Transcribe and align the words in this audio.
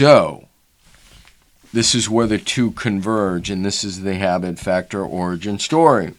So, 0.00 0.48
this 1.74 1.94
is 1.94 2.08
where 2.08 2.26
the 2.26 2.38
two 2.38 2.70
converge, 2.70 3.50
and 3.50 3.62
this 3.62 3.84
is 3.84 4.00
the 4.00 4.14
habit 4.14 4.58
factor 4.58 5.04
origin 5.04 5.58
story. 5.58 6.14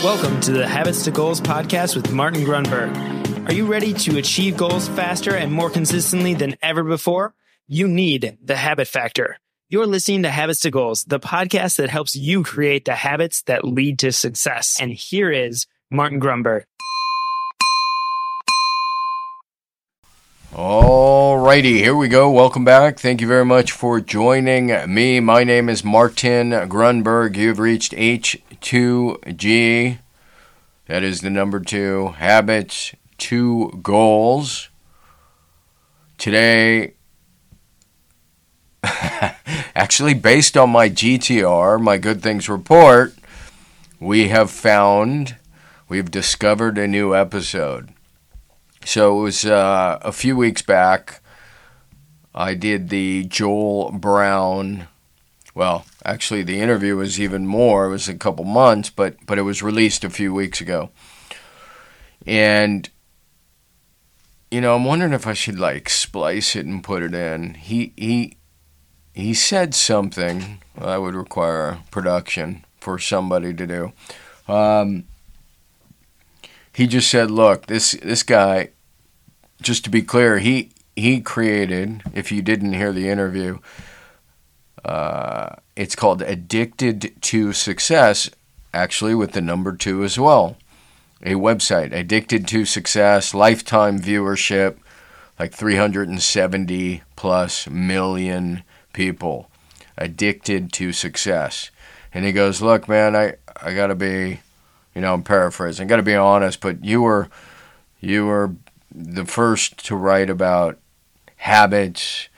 Welcome 0.00 0.40
to 0.42 0.52
the 0.52 0.68
Habits 0.68 1.02
to 1.06 1.10
Goals 1.10 1.40
podcast 1.40 1.96
with 1.96 2.12
Martin 2.12 2.44
Grunburg. 2.44 3.48
Are 3.48 3.52
you 3.52 3.66
ready 3.66 3.94
to 3.94 4.16
achieve 4.16 4.56
goals 4.56 4.86
faster 4.86 5.34
and 5.34 5.52
more 5.52 5.70
consistently 5.70 6.34
than 6.34 6.54
ever 6.62 6.84
before? 6.84 7.34
You 7.66 7.88
need 7.88 8.38
the 8.40 8.54
habit 8.54 8.86
factor. 8.86 9.38
You're 9.68 9.88
listening 9.88 10.22
to 10.22 10.30
Habits 10.30 10.60
to 10.60 10.70
Goals, 10.70 11.02
the 11.02 11.18
podcast 11.18 11.78
that 11.78 11.90
helps 11.90 12.14
you 12.14 12.44
create 12.44 12.84
the 12.84 12.94
habits 12.94 13.42
that 13.46 13.64
lead 13.64 13.98
to 13.98 14.12
success. 14.12 14.78
And 14.80 14.92
here 14.92 15.32
is 15.32 15.66
Martin 15.90 16.20
Grunburg. 16.20 16.62
Alrighty, 20.54 21.78
here 21.78 21.96
we 21.96 22.06
go. 22.06 22.30
Welcome 22.30 22.64
back. 22.64 23.00
Thank 23.00 23.20
you 23.20 23.26
very 23.26 23.44
much 23.44 23.72
for 23.72 23.98
joining 23.98 24.68
me. 24.86 25.18
My 25.18 25.42
name 25.42 25.68
is 25.68 25.82
Martin 25.82 26.50
Grunburg. 26.68 27.36
You've 27.36 27.58
reached 27.58 27.90
H2G. 27.90 29.98
That 30.86 31.02
is 31.02 31.22
the 31.22 31.30
number 31.30 31.58
two. 31.58 32.14
Habits, 32.18 32.94
two 33.18 33.80
goals. 33.82 34.68
Today, 36.18 36.94
actually, 38.84 40.14
based 40.14 40.56
on 40.56 40.70
my 40.70 40.88
GTR, 40.88 41.80
my 41.80 41.98
Good 41.98 42.22
Things 42.22 42.48
Report, 42.48 43.12
we 43.98 44.28
have 44.28 44.52
found, 44.52 45.34
we've 45.88 46.12
discovered 46.12 46.78
a 46.78 46.86
new 46.86 47.12
episode. 47.12 47.88
So 48.84 49.18
it 49.18 49.22
was 49.22 49.44
uh, 49.44 49.98
a 50.02 50.12
few 50.12 50.36
weeks 50.36 50.62
back. 50.62 51.20
I 52.34 52.54
did 52.54 52.90
the 52.90 53.24
Joel 53.24 53.92
Brown. 53.92 54.88
Well, 55.54 55.86
actually, 56.04 56.42
the 56.42 56.60
interview 56.60 56.96
was 56.96 57.20
even 57.20 57.46
more. 57.46 57.86
It 57.86 57.90
was 57.90 58.08
a 58.08 58.14
couple 58.14 58.44
months, 58.44 58.90
but 58.90 59.16
but 59.26 59.38
it 59.38 59.42
was 59.42 59.62
released 59.62 60.04
a 60.04 60.10
few 60.10 60.34
weeks 60.34 60.60
ago. 60.60 60.90
And 62.26 62.88
you 64.50 64.60
know, 64.60 64.74
I'm 64.74 64.84
wondering 64.84 65.12
if 65.12 65.26
I 65.26 65.32
should 65.32 65.58
like 65.58 65.88
splice 65.88 66.54
it 66.54 66.66
and 66.66 66.84
put 66.84 67.02
it 67.02 67.14
in. 67.14 67.54
He 67.54 67.92
he 67.96 68.36
he 69.14 69.32
said 69.32 69.74
something 69.74 70.60
that 70.76 71.00
would 71.00 71.14
require 71.14 71.78
production 71.90 72.64
for 72.80 72.98
somebody 72.98 73.54
to 73.54 73.66
do. 73.66 73.92
Um, 74.52 75.04
he 76.72 76.86
just 76.86 77.08
said, 77.08 77.30
"Look, 77.30 77.66
this 77.66 77.92
this 78.02 78.22
guy 78.22 78.70
just 79.62 79.84
to 79.84 79.90
be 79.90 80.02
clear, 80.02 80.38
he 80.38 80.70
he 80.96 81.20
created. 81.20 82.02
If 82.12 82.30
you 82.30 82.42
didn't 82.42 82.74
hear 82.74 82.92
the 82.92 83.08
interview, 83.08 83.58
uh, 84.84 85.56
it's 85.76 85.96
called 85.96 86.22
"Addicted 86.22 87.14
to 87.22 87.52
Success." 87.52 88.30
Actually, 88.72 89.14
with 89.14 89.32
the 89.32 89.40
number 89.40 89.74
two 89.76 90.02
as 90.02 90.18
well. 90.18 90.56
A 91.22 91.34
website, 91.34 91.92
Addicted 91.92 92.46
to 92.48 92.64
Success, 92.64 93.32
lifetime 93.32 94.00
viewership, 94.00 94.76
like 95.38 95.54
370 95.54 97.02
plus 97.16 97.68
million 97.70 98.62
people 98.92 99.48
addicted 99.96 100.72
to 100.72 100.92
success. 100.92 101.70
And 102.12 102.24
he 102.24 102.32
goes, 102.32 102.62
"Look, 102.62 102.88
man, 102.88 103.16
I 103.16 103.34
I 103.60 103.74
got 103.74 103.88
to 103.88 103.94
be, 103.94 104.40
you 104.94 105.00
know, 105.00 105.14
I'm 105.14 105.22
paraphrasing. 105.22 105.88
Got 105.88 105.96
to 105.96 106.02
be 106.02 106.14
honest, 106.14 106.60
but 106.60 106.84
you 106.84 107.02
were 107.02 107.28
you 108.00 108.26
were 108.26 108.54
the 108.94 109.24
first 109.24 109.84
to 109.86 109.96
write 109.96 110.30
about 110.30 110.78
habits. 111.36 112.28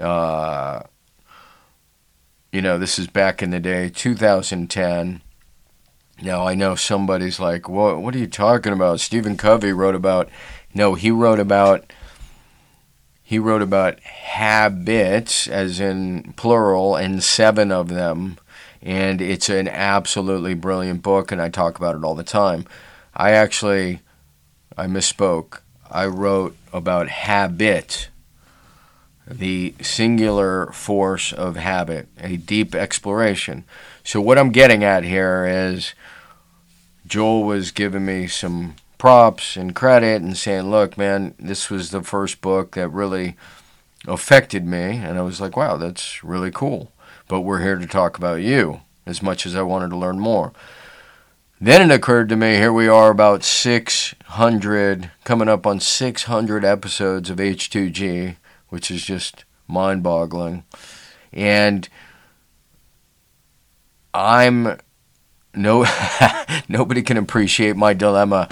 Uh, 0.00 0.82
you 2.50 2.62
know, 2.62 2.78
this 2.78 2.98
is 2.98 3.06
back 3.06 3.42
in 3.42 3.50
the 3.50 3.60
day, 3.60 3.90
2010. 3.90 5.20
Now 6.22 6.46
I 6.46 6.54
know 6.54 6.74
somebody's 6.74 7.38
like, 7.38 7.68
"What? 7.68 8.00
What 8.00 8.14
are 8.14 8.18
you 8.18 8.26
talking 8.26 8.72
about?" 8.72 9.00
Stephen 9.00 9.36
Covey 9.36 9.72
wrote 9.72 9.94
about. 9.94 10.30
No, 10.72 10.94
he 10.94 11.10
wrote 11.10 11.38
about. 11.38 11.92
He 13.22 13.38
wrote 13.38 13.60
about 13.60 14.00
habits, 14.00 15.48
as 15.48 15.80
in 15.80 16.32
plural, 16.36 16.94
and 16.94 17.22
seven 17.22 17.72
of 17.72 17.88
them, 17.88 18.38
and 18.80 19.20
it's 19.20 19.48
an 19.48 19.68
absolutely 19.68 20.54
brilliant 20.54 21.02
book, 21.02 21.32
and 21.32 21.42
I 21.42 21.48
talk 21.48 21.76
about 21.76 21.96
it 21.96 22.04
all 22.04 22.14
the 22.14 22.22
time. 22.22 22.66
I 23.14 23.32
actually, 23.32 24.00
I 24.76 24.86
misspoke. 24.86 25.58
I 25.90 26.06
wrote 26.06 26.56
about 26.72 27.08
habit, 27.08 28.08
the 29.26 29.74
singular 29.80 30.66
force 30.72 31.32
of 31.32 31.56
habit, 31.56 32.08
a 32.18 32.36
deep 32.36 32.74
exploration. 32.74 33.64
So, 34.04 34.20
what 34.20 34.38
I'm 34.38 34.50
getting 34.50 34.84
at 34.84 35.04
here 35.04 35.46
is 35.46 35.94
Joel 37.06 37.44
was 37.44 37.70
giving 37.70 38.04
me 38.04 38.26
some 38.26 38.76
props 38.98 39.56
and 39.56 39.74
credit 39.74 40.22
and 40.22 40.36
saying, 40.36 40.70
look, 40.70 40.96
man, 40.96 41.34
this 41.38 41.70
was 41.70 41.90
the 41.90 42.02
first 42.02 42.40
book 42.40 42.72
that 42.72 42.88
really 42.88 43.36
affected 44.06 44.66
me. 44.66 44.96
And 44.96 45.18
I 45.18 45.22
was 45.22 45.40
like, 45.40 45.56
wow, 45.56 45.76
that's 45.76 46.24
really 46.24 46.50
cool. 46.50 46.90
But 47.28 47.42
we're 47.42 47.62
here 47.62 47.76
to 47.76 47.86
talk 47.86 48.16
about 48.16 48.42
you 48.42 48.80
as 49.04 49.22
much 49.22 49.46
as 49.46 49.54
I 49.54 49.62
wanted 49.62 49.90
to 49.90 49.96
learn 49.96 50.18
more. 50.18 50.52
Then 51.58 51.90
it 51.90 51.94
occurred 51.94 52.28
to 52.28 52.36
me 52.36 52.56
here 52.56 52.72
we 52.72 52.86
are 52.86 53.10
about 53.10 53.42
600, 53.42 55.10
coming 55.24 55.48
up 55.48 55.66
on 55.66 55.80
600 55.80 56.64
episodes 56.66 57.30
of 57.30 57.38
H2G, 57.38 58.36
which 58.68 58.90
is 58.90 59.02
just 59.02 59.46
mind 59.66 60.02
boggling. 60.02 60.64
And 61.32 61.88
I'm 64.12 64.78
no 65.54 65.86
nobody 66.68 67.00
can 67.00 67.16
appreciate 67.16 67.74
my 67.74 67.94
dilemma. 67.94 68.50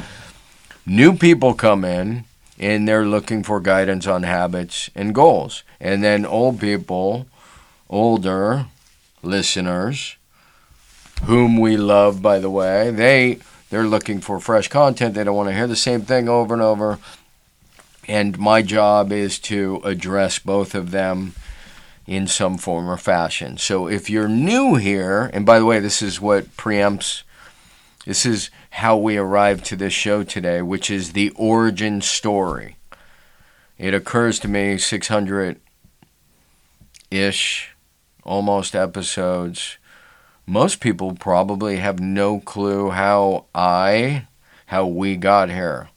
New 0.86 1.14
people 1.14 1.52
come 1.52 1.84
in 1.84 2.24
and 2.58 2.88
they're 2.88 3.04
looking 3.04 3.42
for 3.42 3.60
guidance 3.60 4.06
on 4.06 4.22
habits 4.22 4.88
and 4.94 5.14
goals. 5.14 5.62
And 5.78 6.02
then 6.02 6.24
old 6.24 6.58
people, 6.58 7.26
older 7.90 8.64
listeners, 9.22 10.16
whom 11.22 11.58
we 11.58 11.76
love, 11.76 12.20
by 12.20 12.38
the 12.38 12.50
way. 12.50 12.90
They 12.90 13.38
they're 13.70 13.86
looking 13.86 14.20
for 14.20 14.38
fresh 14.38 14.68
content. 14.68 15.14
They 15.14 15.24
don't 15.24 15.36
want 15.36 15.48
to 15.48 15.54
hear 15.54 15.66
the 15.66 15.76
same 15.76 16.02
thing 16.02 16.28
over 16.28 16.54
and 16.54 16.62
over. 16.62 16.98
And 18.06 18.38
my 18.38 18.62
job 18.62 19.10
is 19.10 19.38
to 19.40 19.80
address 19.84 20.38
both 20.38 20.74
of 20.74 20.90
them 20.90 21.34
in 22.06 22.26
some 22.26 22.58
form 22.58 22.88
or 22.88 22.98
fashion. 22.98 23.56
So 23.56 23.88
if 23.88 24.10
you're 24.10 24.28
new 24.28 24.74
here, 24.74 25.30
and 25.32 25.46
by 25.46 25.58
the 25.58 25.64
way, 25.64 25.80
this 25.80 26.02
is 26.02 26.20
what 26.20 26.56
preempts 26.56 27.22
this 28.04 28.26
is 28.26 28.50
how 28.70 28.96
we 28.98 29.16
arrived 29.16 29.64
to 29.66 29.76
this 29.76 29.94
show 29.94 30.22
today, 30.22 30.60
which 30.60 30.90
is 30.90 31.12
the 31.12 31.30
origin 31.30 32.02
story. 32.02 32.76
It 33.78 33.94
occurs 33.94 34.38
to 34.40 34.48
me 34.48 34.76
600 34.76 35.58
ish, 37.10 37.70
almost 38.22 38.74
episodes 38.74 39.78
most 40.46 40.80
people 40.80 41.14
probably 41.14 41.78
have 41.78 42.00
no 42.00 42.38
clue 42.40 42.90
how 42.90 43.46
I, 43.54 44.26
how 44.66 44.86
we 44.86 45.16
got 45.16 45.48
here. 45.48 45.88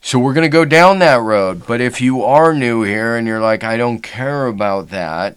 So 0.00 0.18
we're 0.18 0.34
going 0.34 0.42
to 0.42 0.48
go 0.48 0.64
down 0.64 0.98
that 0.98 1.20
road. 1.20 1.66
But 1.66 1.80
if 1.80 2.00
you 2.00 2.24
are 2.24 2.52
new 2.52 2.82
here 2.82 3.14
and 3.16 3.26
you're 3.26 3.40
like, 3.40 3.62
I 3.62 3.76
don't 3.76 4.02
care 4.02 4.46
about 4.46 4.88
that, 4.88 5.36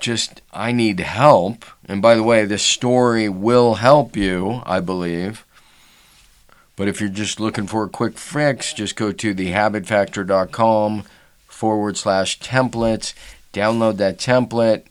just 0.00 0.40
I 0.52 0.72
need 0.72 1.00
help. 1.00 1.66
And 1.86 2.00
by 2.00 2.14
the 2.14 2.22
way, 2.22 2.46
this 2.46 2.62
story 2.62 3.28
will 3.28 3.74
help 3.74 4.16
you, 4.16 4.62
I 4.64 4.80
believe. 4.80 5.44
But 6.76 6.88
if 6.88 7.00
you're 7.00 7.10
just 7.10 7.40
looking 7.40 7.66
for 7.66 7.84
a 7.84 7.90
quick 7.90 8.16
fix, 8.18 8.72
just 8.72 8.96
go 8.96 9.12
to 9.12 9.34
thehabitfactor.com 9.34 11.04
forward 11.46 11.96
slash 11.96 12.40
templates, 12.40 13.14
download 13.52 13.98
that 13.98 14.18
template 14.18 14.84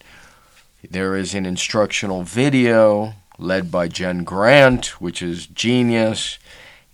there 0.92 1.16
is 1.16 1.34
an 1.34 1.46
instructional 1.46 2.24
video 2.24 3.14
led 3.38 3.72
by 3.72 3.88
Jen 3.88 4.24
Grant, 4.24 5.02
which 5.02 5.22
is 5.22 5.48
genius, 5.48 6.40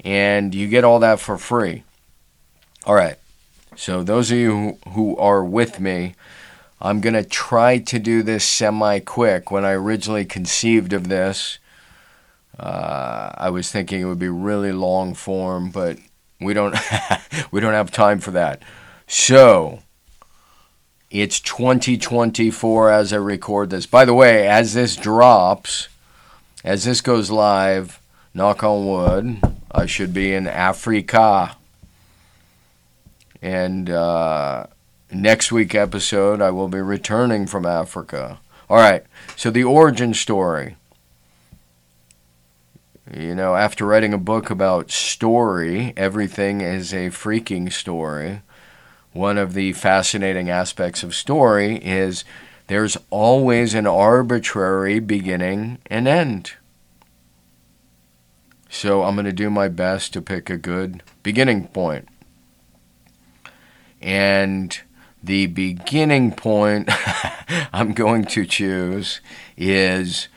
and 0.03 0.55
you 0.55 0.67
get 0.67 0.83
all 0.83 0.99
that 0.99 1.19
for 1.19 1.37
free. 1.37 1.83
All 2.85 2.95
right. 2.95 3.17
So, 3.75 4.03
those 4.03 4.31
of 4.31 4.37
you 4.37 4.77
who 4.89 5.15
are 5.17 5.43
with 5.43 5.79
me, 5.79 6.15
I'm 6.81 6.99
going 6.99 7.13
to 7.13 7.23
try 7.23 7.77
to 7.77 7.99
do 7.99 8.23
this 8.23 8.43
semi 8.43 8.99
quick. 8.99 9.51
When 9.51 9.63
I 9.63 9.71
originally 9.71 10.25
conceived 10.25 10.93
of 10.93 11.07
this, 11.07 11.59
uh, 12.59 13.31
I 13.35 13.49
was 13.49 13.71
thinking 13.71 14.01
it 14.01 14.05
would 14.05 14.19
be 14.19 14.29
really 14.29 14.71
long 14.71 15.13
form, 15.13 15.69
but 15.71 15.97
we 16.39 16.53
don't 16.53 16.75
we 17.51 17.61
don't 17.61 17.73
have 17.73 17.91
time 17.91 18.19
for 18.19 18.31
that. 18.31 18.61
So, 19.07 19.79
it's 21.11 21.41
2024 21.41 22.89
as 22.89 23.11
I 23.11 23.17
record 23.17 23.69
this. 23.69 23.85
By 23.85 24.05
the 24.05 24.13
way, 24.13 24.47
as 24.47 24.73
this 24.73 24.95
drops, 24.95 25.89
as 26.63 26.85
this 26.85 27.01
goes 27.01 27.29
live, 27.29 27.99
knock 28.33 28.63
on 28.63 28.87
wood, 28.87 29.41
I 29.69 29.85
should 29.85 30.13
be 30.13 30.33
in 30.33 30.47
Africa. 30.47 31.57
And 33.41 33.89
uh, 33.89 34.67
next 35.11 35.51
week 35.51 35.75
episode, 35.75 36.41
I 36.41 36.51
will 36.51 36.69
be 36.69 36.79
returning 36.79 37.45
from 37.45 37.65
Africa. 37.65 38.39
All 38.69 38.77
right, 38.77 39.03
so 39.35 39.51
the 39.51 39.65
origin 39.65 40.13
story. 40.13 40.77
You 43.13 43.35
know, 43.35 43.57
after 43.57 43.85
writing 43.85 44.13
a 44.13 44.17
book 44.17 44.49
about 44.49 44.91
story, 44.91 45.91
everything 45.97 46.61
is 46.61 46.93
a 46.93 47.09
freaking 47.09 47.69
story. 47.69 48.41
One 49.13 49.37
of 49.37 49.53
the 49.53 49.73
fascinating 49.73 50.49
aspects 50.49 51.03
of 51.03 51.13
story 51.13 51.77
is 51.77 52.23
there's 52.67 52.97
always 53.09 53.73
an 53.73 53.85
arbitrary 53.85 54.99
beginning 54.99 55.79
and 55.87 56.07
end. 56.07 56.53
So 58.69 59.03
I'm 59.03 59.15
going 59.15 59.25
to 59.25 59.33
do 59.33 59.49
my 59.49 59.67
best 59.67 60.13
to 60.13 60.21
pick 60.21 60.49
a 60.49 60.57
good 60.57 61.03
beginning 61.23 61.67
point. 61.67 62.07
And 64.01 64.79
the 65.21 65.47
beginning 65.47 66.31
point 66.31 66.89
I'm 67.73 67.91
going 67.91 68.23
to 68.25 68.45
choose 68.45 69.19
is 69.57 70.29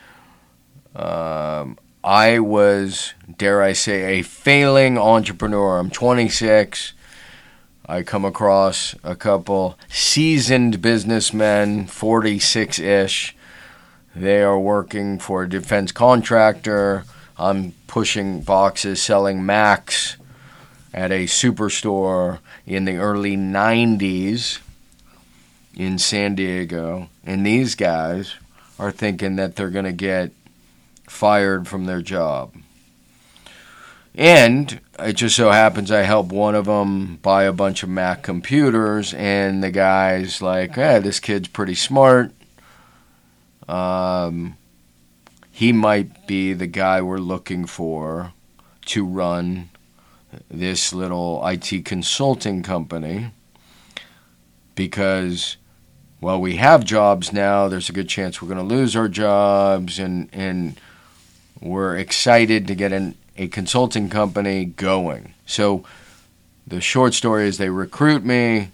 um, 0.97 1.79
I 2.03 2.41
was, 2.41 3.15
dare 3.39 3.63
I 3.63 3.73
say, 3.73 4.19
a 4.19 4.23
failing 4.23 4.99
entrepreneur. 4.99 5.79
I'm 5.79 5.91
26. 5.91 6.93
I 7.87 8.03
come 8.03 8.25
across 8.25 8.95
a 9.05 9.15
couple 9.15 9.79
seasoned 9.89 10.81
businessmen, 10.81 11.87
46 11.87 12.79
ish. 12.79 13.37
They 14.17 14.43
are 14.43 14.59
working 14.59 15.19
for 15.19 15.43
a 15.43 15.49
defense 15.49 15.93
contractor. 15.93 17.05
I'm 17.37 17.75
pushing 17.87 18.41
boxes, 18.41 19.03
selling 19.03 19.45
Macs 19.45 20.17
at 20.95 21.11
a 21.11 21.25
superstore 21.25 22.39
in 22.67 22.87
the 22.87 22.97
early 22.97 23.37
90s 23.37 24.61
in 25.77 25.99
San 25.99 26.37
Diego. 26.37 27.11
And 27.25 27.45
these 27.45 27.75
guys 27.75 28.37
are 28.79 28.93
thinking 28.93 29.37
that 29.37 29.57
they're 29.57 29.69
going 29.71 29.85
to 29.85 29.93
get 29.93 30.31
fired 31.07 31.69
from 31.69 31.85
their 31.85 32.01
job. 32.01 32.55
And 34.15 34.81
it 34.99 35.15
just 35.15 35.37
so 35.37 35.51
happens 35.51 35.91
I 35.91 36.03
help 36.03 36.29
one 36.29 36.55
of 36.55 36.67
them 36.67 37.17
buy 37.17 37.45
a 37.45 37.53
bunch 37.53 37.83
of 37.83 37.89
Mac 37.89 38.23
computers, 38.23 39.15
and 39.15 39.63
the 39.63 39.71
guy's 39.71 40.41
like, 40.41 40.75
"Hey, 40.75 40.99
this 41.01 41.21
kid's 41.21 41.49
pretty 41.49 41.75
smart. 41.75 42.33
Um, 43.69 44.57
he 45.51 45.73
might 45.73 46.27
be 46.27 46.53
the 46.53 46.67
guy 46.67 47.01
we're 47.01 47.19
looking 47.19 47.67
for 47.67 48.33
to 48.87 49.05
run 49.05 49.71
this 50.51 50.93
little 50.93 51.47
IT 51.47 51.85
consulting 51.85 52.63
company 52.63 53.31
because." 54.75 55.57
Well, 56.21 56.41
we 56.41 56.57
have 56.57 56.87
jobs 56.87 57.35
now. 57.35 57.69
There's 57.69 57.91
a 57.91 57.93
good 57.93 58.09
chance 58.09 58.41
we're 58.41 58.49
going 58.49 58.67
to 58.67 58.75
lose 58.75 58.97
our 58.97 59.09
jobs, 59.09 59.99
and 59.99 60.31
and 60.33 60.81
we're 61.61 61.97
excited 61.97 62.67
to 62.69 62.75
get 62.75 62.93
an, 62.93 63.15
a 63.37 63.49
consulting 63.49 64.09
company 64.09 64.65
going. 64.65 65.35
So 65.47 65.85
the 66.67 66.81
short 66.81 67.15
story 67.15 67.49
is 67.49 67.59
they 67.59 67.69
recruit 67.69 68.25
me. 68.25 68.71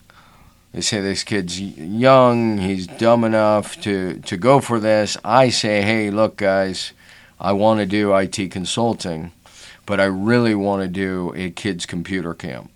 They 0.72 0.80
say 0.80 1.00
this 1.00 1.24
kid's 1.24 1.60
young, 1.60 2.58
he's 2.58 2.86
dumb 2.86 3.24
enough 3.24 3.80
to, 3.82 4.20
to 4.20 4.36
go 4.36 4.60
for 4.60 4.78
this. 4.78 5.16
I 5.24 5.48
say, 5.48 5.82
hey, 5.82 6.10
look, 6.10 6.36
guys, 6.36 6.92
I 7.40 7.52
want 7.52 7.80
to 7.80 7.86
do 7.86 8.14
IT 8.14 8.52
consulting, 8.52 9.32
but 9.84 9.98
I 9.98 10.04
really 10.04 10.54
want 10.54 10.82
to 10.82 10.88
do 10.88 11.32
a 11.34 11.50
kids' 11.50 11.86
computer 11.86 12.34
camp. 12.34 12.70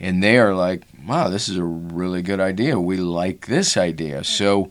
And 0.00 0.20
they 0.20 0.38
are 0.38 0.54
like, 0.54 0.82
wow, 1.06 1.28
this 1.28 1.48
is 1.48 1.58
a 1.58 1.64
really 1.64 2.22
good 2.22 2.40
idea. 2.40 2.80
We 2.80 2.96
like 2.96 3.46
this 3.46 3.76
idea. 3.76 4.24
So 4.24 4.70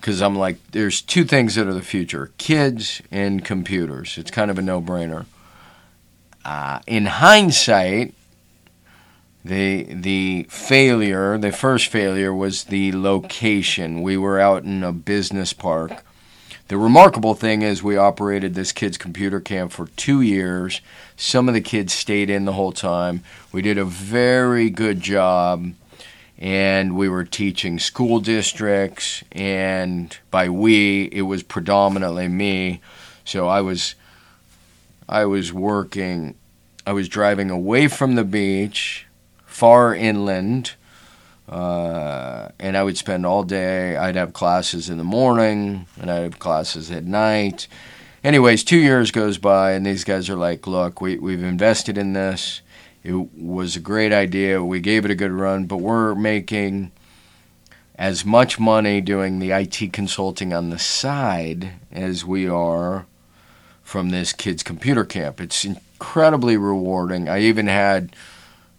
because 0.00 0.22
I'm 0.22 0.34
like, 0.34 0.58
there's 0.70 1.02
two 1.02 1.24
things 1.24 1.54
that 1.54 1.66
are 1.66 1.74
the 1.74 1.82
future 1.82 2.32
kids 2.38 3.02
and 3.10 3.44
computers. 3.44 4.16
It's 4.16 4.30
kind 4.30 4.50
of 4.50 4.58
a 4.58 4.62
no 4.62 4.80
brainer. 4.80 5.26
Uh, 6.44 6.80
in 6.86 7.06
hindsight, 7.06 8.14
the 9.44 9.84
the 9.84 10.46
failure, 10.48 11.36
the 11.36 11.52
first 11.52 11.88
failure 11.88 12.34
was 12.34 12.64
the 12.64 12.92
location. 12.92 14.00
We 14.00 14.16
were 14.16 14.40
out 14.40 14.64
in 14.64 14.82
a 14.82 14.92
business 14.92 15.52
park. 15.52 16.02
The 16.68 16.78
remarkable 16.78 17.34
thing 17.34 17.62
is 17.62 17.82
we 17.82 17.96
operated 17.96 18.54
this 18.54 18.72
kids 18.72 18.96
computer 18.96 19.40
camp 19.40 19.72
for 19.72 19.88
2 19.96 20.20
years. 20.20 20.80
Some 21.16 21.48
of 21.48 21.54
the 21.54 21.60
kids 21.60 21.92
stayed 21.92 22.30
in 22.30 22.44
the 22.44 22.52
whole 22.52 22.72
time. 22.72 23.24
We 23.50 23.60
did 23.60 23.76
a 23.76 23.84
very 23.84 24.70
good 24.70 25.00
job 25.00 25.72
and 26.40 26.96
we 26.96 27.08
were 27.08 27.24
teaching 27.24 27.78
school 27.78 28.18
districts 28.18 29.22
and 29.30 30.16
by 30.30 30.48
we 30.48 31.04
it 31.12 31.22
was 31.22 31.42
predominantly 31.42 32.28
me. 32.28 32.80
So 33.24 33.46
i 33.46 33.60
was 33.60 33.94
i 35.08 35.24
was 35.24 35.52
working 35.52 36.34
i 36.86 36.92
was 36.92 37.08
driving 37.08 37.50
away 37.50 37.86
from 37.86 38.14
the 38.14 38.24
beach 38.24 39.06
far 39.44 39.94
inland 39.94 40.72
uh, 41.48 42.48
and 42.58 42.76
i 42.76 42.82
would 42.82 42.96
spend 42.96 43.26
all 43.26 43.42
day 43.42 43.96
i'd 43.96 44.16
have 44.16 44.32
classes 44.32 44.88
in 44.88 44.98
the 44.98 45.04
morning 45.04 45.86
and 46.00 46.10
i'd 46.10 46.22
have 46.22 46.38
classes 46.38 46.90
at 46.90 47.04
night. 47.04 47.68
Anyways 48.22 48.64
two 48.64 48.78
years 48.78 49.10
goes 49.10 49.38
by 49.38 49.72
and 49.72 49.84
these 49.84 50.04
guys 50.04 50.28
are 50.30 50.36
like 50.36 50.66
look 50.66 51.00
we, 51.00 51.18
we've 51.18 51.42
invested 51.42 51.98
in 51.98 52.14
this 52.14 52.62
it 53.02 53.14
was 53.34 53.76
a 53.76 53.80
great 53.80 54.12
idea. 54.12 54.62
We 54.62 54.80
gave 54.80 55.04
it 55.04 55.10
a 55.10 55.14
good 55.14 55.32
run, 55.32 55.64
but 55.64 55.78
we're 55.78 56.14
making 56.14 56.92
as 57.94 58.24
much 58.24 58.58
money 58.58 59.00
doing 59.00 59.38
the 59.38 59.52
IT 59.52 59.92
consulting 59.92 60.52
on 60.52 60.70
the 60.70 60.78
side 60.78 61.72
as 61.92 62.24
we 62.24 62.48
are 62.48 63.06
from 63.82 64.10
this 64.10 64.32
kids' 64.32 64.62
computer 64.62 65.04
camp. 65.04 65.40
It's 65.40 65.64
incredibly 65.64 66.56
rewarding. 66.56 67.28
I 67.28 67.40
even 67.40 67.66
had, 67.66 68.14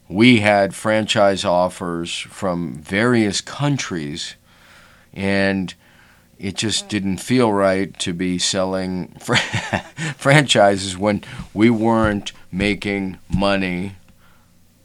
we 0.08 0.40
had 0.40 0.74
franchise 0.74 1.44
offers 1.44 2.18
from 2.18 2.76
various 2.76 3.42
countries, 3.42 4.36
and 5.14 5.74
it 6.40 6.56
just 6.56 6.90
didn't 6.90 7.18
feel 7.18 7.52
right 7.52 7.98
to 8.00 8.14
be 8.14 8.40
selling 8.40 9.08
fr- 9.20 9.36
franchises 10.16 10.98
when 10.98 11.24
we 11.54 11.70
weren't 11.70 12.32
making 12.52 13.20
money 13.30 13.96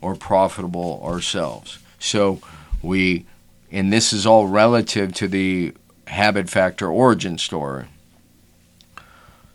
or 0.01 0.15
profitable 0.15 1.01
ourselves. 1.05 1.79
So 1.99 2.41
we, 2.83 3.27
and 3.71 3.93
this 3.93 4.13
is 4.13 4.27
all 4.27 4.47
relative 4.47 5.15
to 5.15 5.29
the 5.29 5.75
habit 6.07 6.49
factor 6.49 6.89
origin 6.89 7.39
story. 7.39 7.87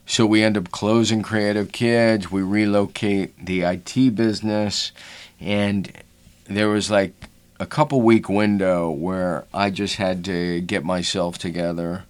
So 0.05 0.25
we 0.25 0.43
end 0.43 0.57
up 0.57 0.71
closing 0.71 1.21
Creative 1.21 1.71
Kids, 1.71 2.29
we 2.29 2.41
relocate 2.41 3.45
the 3.45 3.61
IT 3.61 4.15
business, 4.15 4.91
and 5.39 5.91
there 6.45 6.67
was 6.67 6.91
like 6.91 7.13
a 7.59 7.65
couple 7.65 8.01
week 8.01 8.27
window 8.27 8.89
where 8.89 9.45
I 9.53 9.69
just 9.69 9.95
had 9.95 10.25
to 10.25 10.59
get 10.61 10.83
myself 10.83 11.37
together 11.37 12.03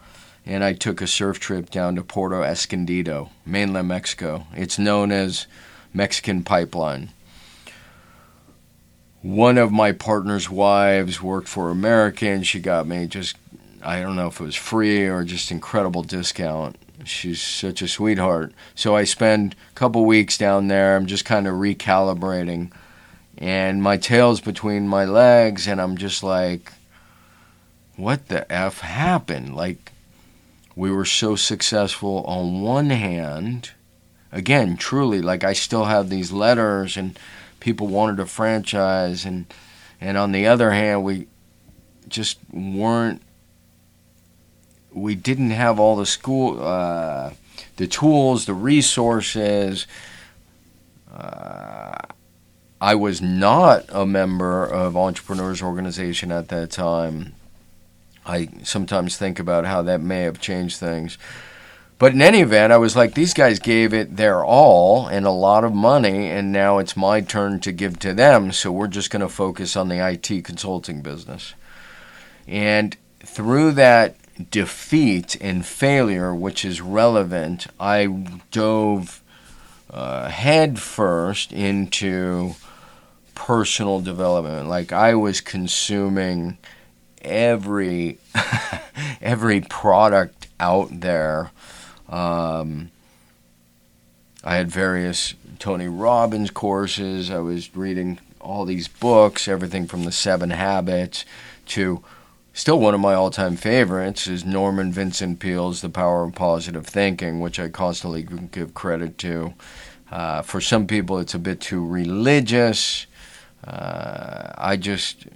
and 0.45 0.63
I 0.63 0.73
took 0.73 1.01
a 1.01 1.07
surf 1.07 1.39
trip 1.39 1.69
down 1.69 1.95
to 1.95 2.03
Puerto 2.03 2.41
Escondido, 2.41 3.29
mainland 3.45 3.89
Mexico. 3.89 4.47
It's 4.55 4.79
known 4.79 5.11
as 5.11 5.45
Mexican 5.93 6.43
Pipeline 6.43 7.09
one 9.21 9.57
of 9.57 9.71
my 9.71 9.91
partner's 9.91 10.49
wives 10.49 11.21
worked 11.21 11.47
for 11.47 11.69
American. 11.69 12.43
She 12.43 12.59
got 12.59 12.87
me 12.87 13.05
just, 13.07 13.37
I 13.83 14.01
don't 14.01 14.15
know 14.15 14.27
if 14.27 14.39
it 14.39 14.43
was 14.43 14.55
free 14.55 15.07
or 15.07 15.23
just 15.23 15.51
incredible 15.51 16.03
discount. 16.03 16.77
She's 17.03 17.41
such 17.41 17.81
a 17.81 17.87
sweetheart. 17.87 18.53
So 18.75 18.95
I 18.95 19.03
spend 19.03 19.55
a 19.71 19.75
couple 19.75 20.05
weeks 20.05 20.37
down 20.37 20.67
there. 20.67 20.95
I'm 20.95 21.05
just 21.05 21.25
kind 21.25 21.47
of 21.47 21.55
recalibrating. 21.55 22.71
And 23.37 23.81
my 23.81 23.97
tail's 23.97 24.39
between 24.39 24.87
my 24.87 25.03
legs, 25.05 25.67
and 25.67 25.81
I'm 25.81 25.97
just 25.97 26.21
like, 26.21 26.73
what 27.95 28.27
the 28.27 28.51
F 28.51 28.81
happened? 28.81 29.55
Like, 29.55 29.91
we 30.75 30.91
were 30.91 31.05
so 31.05 31.35
successful 31.35 32.23
on 32.25 32.61
one 32.61 32.91
hand. 32.91 33.71
Again, 34.31 34.77
truly, 34.77 35.21
like, 35.21 35.43
I 35.43 35.53
still 35.53 35.85
have 35.85 36.09
these 36.09 36.31
letters 36.31 36.97
and 36.97 37.17
people 37.61 37.87
wanted 37.87 38.19
a 38.19 38.25
franchise, 38.25 39.23
and 39.23 39.45
and 40.01 40.17
on 40.17 40.33
the 40.33 40.47
other 40.47 40.71
hand, 40.71 41.05
we 41.05 41.27
just 42.09 42.37
weren't. 42.51 43.21
We 44.91 45.15
didn't 45.15 45.51
have 45.51 45.79
all 45.79 45.95
the 45.95 46.05
school, 46.05 46.61
uh, 46.61 47.31
the 47.77 47.87
tools, 47.87 48.45
the 48.45 48.53
resources. 48.53 49.87
Uh, 51.09 51.95
I 52.81 52.95
was 52.95 53.21
not 53.21 53.85
a 53.89 54.05
member 54.05 54.65
of 54.65 54.97
Entrepreneurs 54.97 55.61
Organization 55.61 56.31
at 56.31 56.49
that 56.49 56.71
time. 56.71 57.35
I 58.25 58.49
sometimes 58.63 59.17
think 59.17 59.39
about 59.39 59.65
how 59.65 59.81
that 59.83 60.01
may 60.01 60.23
have 60.23 60.41
changed 60.41 60.77
things. 60.77 61.17
But 62.01 62.13
in 62.13 62.21
any 62.23 62.41
event, 62.41 62.73
I 62.73 62.77
was 62.77 62.95
like, 62.95 63.13
these 63.13 63.35
guys 63.35 63.59
gave 63.59 63.93
it 63.93 64.17
their 64.17 64.43
all 64.43 65.05
and 65.05 65.23
a 65.23 65.29
lot 65.29 65.63
of 65.63 65.71
money, 65.71 66.31
and 66.31 66.51
now 66.51 66.79
it's 66.79 66.97
my 66.97 67.21
turn 67.21 67.59
to 67.59 67.71
give 67.71 67.99
to 67.99 68.11
them. 68.11 68.51
So 68.53 68.71
we're 68.71 68.87
just 68.87 69.11
going 69.11 69.21
to 69.21 69.29
focus 69.29 69.75
on 69.75 69.87
the 69.87 70.03
IT 70.03 70.43
consulting 70.43 71.03
business. 71.03 71.53
And 72.47 72.97
through 73.19 73.73
that 73.73 74.15
defeat 74.49 75.37
and 75.41 75.63
failure, 75.63 76.33
which 76.33 76.65
is 76.65 76.81
relevant, 76.81 77.67
I 77.79 78.07
dove 78.49 79.21
uh, 79.91 80.29
head 80.29 80.79
first 80.79 81.53
into 81.53 82.55
personal 83.35 84.01
development. 84.01 84.69
Like 84.69 84.91
I 84.91 85.13
was 85.13 85.39
consuming 85.39 86.57
every 87.21 88.17
every 89.21 89.61
product 89.61 90.47
out 90.59 91.01
there. 91.01 91.51
Um, 92.11 92.91
I 94.43 94.55
had 94.55 94.69
various 94.69 95.33
Tony 95.59 95.87
Robbins 95.87 96.51
courses. 96.51 97.31
I 97.31 97.39
was 97.39 97.75
reading 97.75 98.19
all 98.39 98.65
these 98.65 98.87
books, 98.87 99.47
everything 99.47 99.87
from 99.87 100.03
the 100.03 100.11
Seven 100.11 100.49
Habits 100.49 101.25
to 101.67 102.03
still 102.53 102.79
one 102.79 102.93
of 102.93 102.99
my 102.99 103.13
all-time 103.13 103.55
favorites 103.55 104.27
is 104.27 104.43
Norman 104.43 104.91
Vincent 104.91 105.39
Peale's 105.39 105.81
The 105.81 105.89
Power 105.89 106.23
of 106.23 106.35
Positive 106.35 106.85
Thinking, 106.85 107.39
which 107.39 107.59
I 107.59 107.69
constantly 107.69 108.23
give 108.51 108.73
credit 108.73 109.17
to. 109.19 109.53
Uh, 110.11 110.41
for 110.41 110.59
some 110.59 110.87
people, 110.87 111.19
it's 111.19 111.33
a 111.33 111.39
bit 111.39 111.61
too 111.61 111.85
religious. 111.85 113.05
Uh, 113.63 114.51
I 114.57 114.75
just 114.75 115.27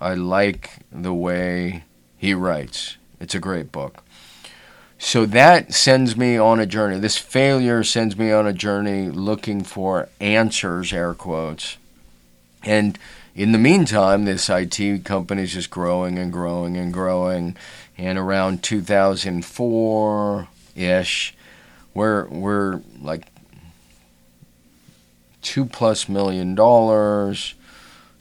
I 0.00 0.14
like 0.14 0.70
the 0.92 1.14
way 1.14 1.84
he 2.16 2.34
writes. 2.34 2.98
It's 3.18 3.34
a 3.34 3.40
great 3.40 3.72
book. 3.72 4.04
So 5.04 5.26
that 5.26 5.74
sends 5.74 6.16
me 6.16 6.36
on 6.38 6.60
a 6.60 6.64
journey. 6.64 7.00
This 7.00 7.18
failure 7.18 7.82
sends 7.82 8.16
me 8.16 8.30
on 8.30 8.46
a 8.46 8.52
journey 8.52 9.10
looking 9.10 9.64
for 9.64 10.08
answers, 10.20 10.92
air 10.92 11.12
quotes. 11.12 11.76
And 12.62 12.96
in 13.34 13.50
the 13.50 13.58
meantime, 13.58 14.26
this 14.26 14.48
IT 14.48 15.04
company 15.04 15.42
is 15.42 15.54
just 15.54 15.70
growing 15.70 16.20
and 16.20 16.32
growing 16.32 16.76
and 16.76 16.92
growing. 16.92 17.56
And 17.98 18.16
around 18.16 18.62
2004 18.62 20.48
ish, 20.76 21.34
we're, 21.94 22.28
we're 22.28 22.80
like 23.00 23.26
two 25.42 25.64
plus 25.64 26.08
million 26.08 26.54
dollars, 26.54 27.54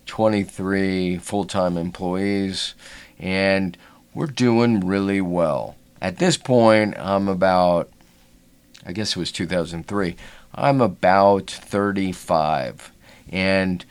23 0.07 1.17
full 1.17 1.45
time 1.45 1.77
employees, 1.77 2.73
and 3.19 3.77
we're 4.15 4.25
doing 4.25 4.79
really 4.79 5.21
well. 5.21 5.75
At 6.01 6.17
this 6.17 6.35
point, 6.35 6.97
I'm 6.97 7.27
about, 7.27 7.89
I 8.85 8.91
guess 8.91 9.11
it 9.11 9.19
was 9.19 9.31
2003, 9.31 10.15
I'm 10.55 10.81
about 10.81 11.49
35. 11.49 12.91
And 13.29 13.85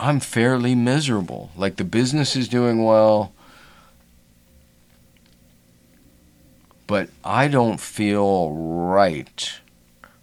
I'm 0.00 0.20
fairly 0.20 0.74
miserable. 0.74 1.50
Like 1.56 1.76
the 1.76 1.84
business 1.84 2.36
is 2.36 2.48
doing 2.48 2.84
well, 2.84 3.32
but 6.86 7.10
I 7.24 7.48
don't 7.48 7.78
feel 7.78 8.52
right. 8.52 9.52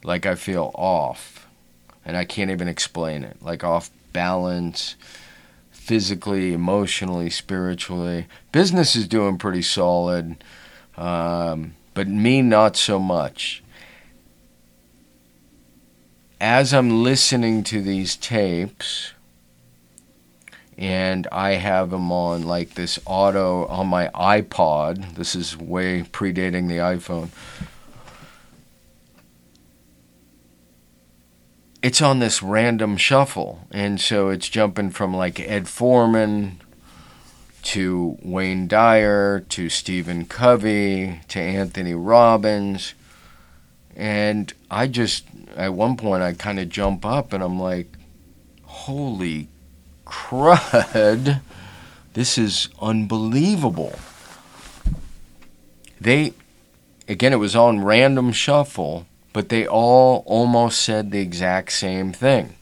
Like 0.04 0.26
I 0.26 0.36
feel 0.36 0.72
off. 0.76 1.48
And 2.04 2.16
I 2.16 2.26
can't 2.26 2.52
even 2.52 2.68
explain 2.68 3.24
it. 3.24 3.38
Like 3.42 3.64
off 3.64 3.92
balance 4.14 4.96
physically, 5.86 6.52
emotionally, 6.52 7.30
spiritually. 7.30 8.26
Business 8.52 8.96
is 8.96 9.08
doing 9.08 9.38
pretty 9.38 9.62
solid, 9.62 10.44
um, 10.98 11.76
but 11.94 12.08
me 12.08 12.42
not 12.42 12.76
so 12.76 12.98
much. 12.98 13.64
As 16.42 16.74
I'm 16.74 17.04
listening 17.04 17.64
to 17.66 17.84
these 17.84 18.16
tapes, 18.16 19.14
and 20.76 21.28
I 21.32 21.52
have 21.52 21.92
them 21.92 22.12
on 22.12 22.44
like 22.44 22.74
this 22.74 23.00
auto 23.06 23.66
on 23.68 23.88
my 23.88 24.10
iPod. 24.10 25.16
This 25.16 25.36
is 25.36 25.56
way 25.56 26.02
predating 26.02 26.68
the 26.68 26.78
iPhone. 26.78 27.30
It's 31.86 32.02
on 32.02 32.18
this 32.18 32.42
random 32.42 32.98
shuffle. 32.98 33.60
And 33.70 34.02
so 34.02 34.30
it's 34.30 34.50
jumping 34.50 34.90
from 34.90 35.16
like 35.16 35.40
Ed 35.40 35.68
Foreman 35.68 36.60
to 37.62 38.18
Wayne 38.24 38.68
Dyer 38.68 39.42
to 39.50 39.70
Stephen 39.70 40.26
Covey 40.26 41.22
to 41.28 41.40
Anthony 41.40 41.94
Robbins. 41.94 42.96
And 43.96 44.52
I 44.72 44.88
just, 44.88 45.26
at 45.56 45.76
one 45.76 45.96
point, 45.96 46.24
I 46.24 46.34
kind 46.34 46.60
of 46.60 46.70
jump 46.70 47.06
up 47.06 47.34
and 47.34 47.44
I'm 47.44 47.60
like, 47.60 47.96
holy 48.64 49.50
crud, 50.08 51.40
this 52.14 52.40
is 52.40 52.68
unbelievable. 52.82 53.94
They, 56.02 56.34
again, 57.08 57.32
it 57.32 57.36
was 57.36 57.56
on 57.56 57.84
random 57.84 58.32
shuffle 58.32 59.06
but 59.36 59.50
they 59.50 59.68
all 59.68 60.24
almost 60.28 60.80
said 60.80 61.12
the 61.12 61.20
exact 61.20 61.70
same 61.74 62.14
thing. 62.14 62.56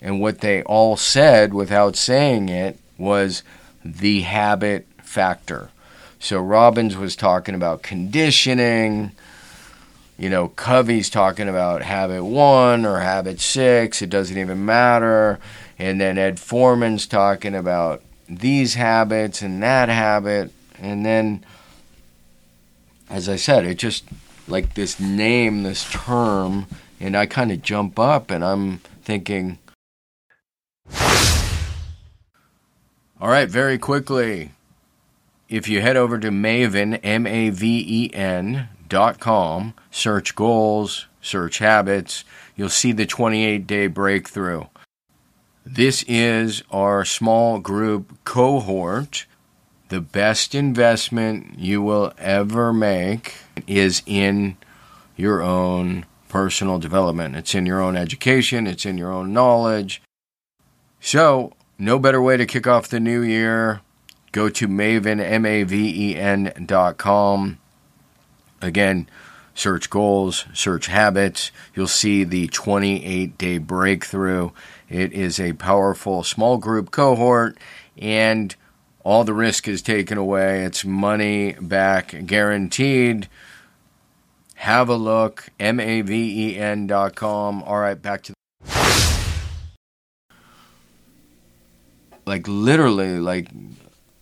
And 0.00 0.18
what 0.18 0.40
they 0.40 0.62
all 0.62 0.96
said 0.96 1.52
without 1.52 1.94
saying 1.94 2.48
it 2.48 2.78
was 2.96 3.42
the 3.84 4.22
habit 4.22 4.86
factor. 5.02 5.68
So 6.18 6.40
Robbins 6.40 6.96
was 6.96 7.14
talking 7.14 7.54
about 7.54 7.82
conditioning. 7.82 9.12
You 10.16 10.30
know, 10.30 10.48
Covey's 10.48 11.10
talking 11.10 11.50
about 11.50 11.82
habit 11.82 12.24
one 12.24 12.86
or 12.86 13.00
habit 13.00 13.38
six. 13.38 14.00
It 14.00 14.08
doesn't 14.08 14.38
even 14.38 14.64
matter. 14.64 15.38
And 15.78 16.00
then 16.00 16.16
Ed 16.16 16.40
Foreman's 16.40 17.06
talking 17.06 17.54
about 17.54 18.00
these 18.26 18.72
habits 18.72 19.42
and 19.42 19.62
that 19.62 19.90
habit. 19.90 20.50
And 20.78 21.04
then, 21.04 21.44
as 23.10 23.28
I 23.28 23.36
said, 23.36 23.66
it 23.66 23.76
just 23.76 24.04
like 24.48 24.74
this 24.74 24.98
name, 24.98 25.62
this 25.62 25.88
term, 25.90 26.66
and 27.00 27.16
I 27.16 27.26
kind 27.26 27.52
of 27.52 27.62
jump 27.62 27.98
up 27.98 28.30
and 28.30 28.44
I'm 28.44 28.78
thinking, 29.02 29.58
all 33.20 33.28
right, 33.28 33.48
very 33.48 33.78
quickly. 33.78 34.52
If 35.48 35.68
you 35.68 35.80
head 35.80 35.96
over 35.96 36.18
to 36.18 36.28
Maven, 36.28 37.00
M 37.02 37.26
A 37.26 37.50
V 37.50 37.84
E 37.86 38.14
N 38.14 38.68
dot 38.88 39.18
com, 39.18 39.74
search 39.90 40.34
goals, 40.34 41.06
search 41.22 41.58
habits, 41.58 42.24
you'll 42.54 42.68
see 42.68 42.92
the 42.92 43.06
28 43.06 43.66
day 43.66 43.86
breakthrough. 43.86 44.64
This 45.64 46.04
is 46.08 46.62
our 46.70 47.04
small 47.04 47.58
group 47.58 48.18
cohort 48.24 49.26
the 49.88 50.00
best 50.00 50.54
investment 50.54 51.58
you 51.58 51.82
will 51.82 52.12
ever 52.18 52.72
make 52.72 53.34
is 53.66 54.02
in 54.06 54.56
your 55.16 55.42
own 55.42 56.04
personal 56.28 56.78
development. 56.78 57.36
It's 57.36 57.54
in 57.54 57.66
your 57.66 57.80
own 57.80 57.96
education, 57.96 58.66
it's 58.66 58.84
in 58.86 58.98
your 58.98 59.12
own 59.12 59.32
knowledge. 59.32 60.02
So, 61.00 61.52
no 61.78 61.98
better 61.98 62.20
way 62.20 62.36
to 62.36 62.46
kick 62.46 62.66
off 62.66 62.88
the 62.88 63.00
new 63.00 63.22
year. 63.22 63.80
Go 64.32 64.48
to 64.50 64.68
Maven, 64.68 65.20
M 65.20 65.46
A 65.46 65.62
V 65.62 66.12
E 66.12 66.16
N 66.16 66.52
dot 66.66 66.98
com. 66.98 67.58
Again, 68.60 69.08
search 69.54 69.88
goals, 69.88 70.44
search 70.52 70.86
habits. 70.86 71.50
You'll 71.74 71.86
see 71.86 72.24
the 72.24 72.48
28 72.48 73.38
day 73.38 73.58
breakthrough. 73.58 74.50
It 74.88 75.12
is 75.12 75.40
a 75.40 75.54
powerful 75.54 76.24
small 76.24 76.58
group 76.58 76.90
cohort 76.90 77.56
and 77.96 78.54
all 79.08 79.24
the 79.24 79.32
risk 79.32 79.66
is 79.66 79.80
taken 79.80 80.18
away. 80.18 80.64
It's 80.64 80.84
money 80.84 81.54
back 81.54 82.14
guaranteed. 82.26 83.26
Have 84.56 84.90
a 84.90 84.96
look. 84.96 85.48
M 85.58 85.80
A 85.80 86.02
V 86.02 86.50
E 86.50 86.58
N 86.58 86.86
dot 86.86 87.14
com. 87.14 87.62
All 87.62 87.78
right, 87.78 88.00
back 88.00 88.22
to 88.24 88.34
like 92.26 92.46
literally 92.46 93.18
like 93.18 93.48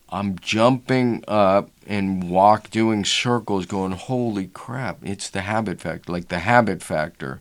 I'm 0.09 0.39
jumping 0.39 1.25
up 1.27 1.69
and 1.89 2.31
walk 2.31 2.71
doing 2.71 3.05
circles 3.05 3.67
going 3.67 3.91
holy 3.91 4.47
crap 4.47 4.99
it's 5.03 5.29
the 5.29 5.41
habit 5.41 5.81
factor 5.81 6.13
like 6.13 6.29
the 6.29 6.39
habit 6.39 6.81
factor 6.81 7.41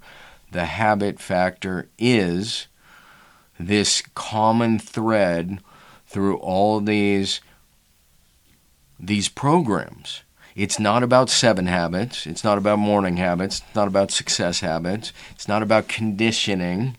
the 0.51 0.65
habit 0.65 1.19
factor 1.19 1.89
is 1.99 2.65
this 3.59 4.01
common 4.15 4.79
thread 4.79 5.59
through 6.15 6.37
all 6.37 6.79
these 6.79 7.41
these 8.97 9.27
programs. 9.27 10.23
It's 10.55 10.79
not 10.79 11.03
about 11.03 11.29
seven 11.29 11.65
habits. 11.65 12.25
It's 12.25 12.41
not 12.41 12.57
about 12.57 12.79
morning 12.79 13.17
habits. 13.17 13.59
It's 13.59 13.75
not 13.75 13.89
about 13.89 14.11
success 14.11 14.61
habits. 14.61 15.11
It's 15.31 15.49
not 15.49 15.61
about 15.61 15.89
conditioning. 15.89 16.95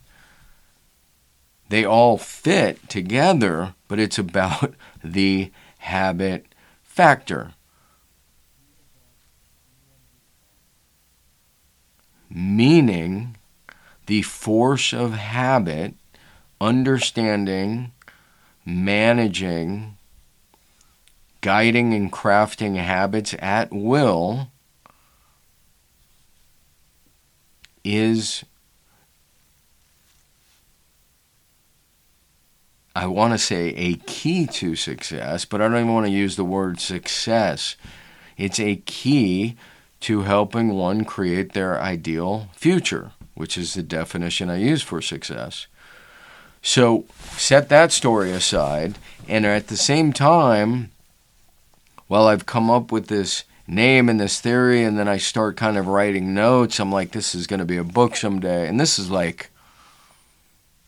They 1.71 1.83
all 1.83 2.19
fit 2.19 2.91
together, 2.91 3.75
but 3.89 3.99
it's 3.99 4.19
about 4.19 4.75
the 5.03 5.51
habit 5.79 6.45
factor. 6.83 7.55
meaning 12.29 13.35
the 14.07 14.21
force 14.21 14.93
of 14.93 15.15
habit, 15.15 15.95
understanding, 16.61 17.93
managing, 18.67 19.97
guiding, 21.41 21.95
and 21.95 22.13
crafting 22.13 22.77
habits 22.77 23.35
at 23.39 23.73
will 23.73 24.51
is 27.85 28.45
I 32.97 33.07
want 33.07 33.35
to 33.35 33.39
say 33.39 33.75
a 33.75 33.97
key 34.07 34.47
to 34.47 34.75
success, 34.75 35.45
but 35.45 35.61
I 35.61 35.69
don't 35.69 35.77
even 35.77 35.93
want 35.93 36.07
to 36.07 36.13
use 36.13 36.37
the 36.37 36.45
word 36.45 36.81
success. 36.81 37.77
It's 38.39 38.59
a 38.59 38.77
key 38.77 39.57
to 40.01 40.23
helping 40.23 40.73
one 40.73 41.05
create 41.05 41.53
their 41.53 41.79
ideal 41.79 42.49
future, 42.55 43.13
which 43.35 43.59
is 43.59 43.75
the 43.75 43.83
definition 43.83 44.49
I 44.49 44.57
use 44.57 44.83
for 44.83 45.03
success. 45.03 45.67
So 46.67 47.05
set 47.37 47.69
that 47.69 47.93
story 47.93 48.33
aside, 48.33 48.99
and 49.29 49.47
at 49.47 49.69
the 49.69 49.77
same 49.77 50.13
time, 50.13 50.91
while 52.09 52.27
I've 52.27 52.45
come 52.45 52.71
up 52.71 52.91
with 52.91 53.07
this 53.07 53.45
name 53.69 54.09
and 54.09 54.19
this 54.19 54.41
theory, 54.41 54.83
and 54.83 54.99
then 54.99 55.07
I 55.07 55.17
start 55.17 55.57
kind 55.57 55.79
of 55.79 55.87
writing 55.87 56.35
notes. 56.35 56.81
I'm 56.81 56.91
like, 56.91 57.13
this 57.13 57.37
is 57.37 57.47
going 57.47 57.61
to 57.61 57.65
be 57.65 57.77
a 57.77 57.85
book 57.85 58.17
someday. 58.17 58.67
And 58.67 58.81
this 58.81 58.99
is 58.99 59.09
like, 59.09 59.51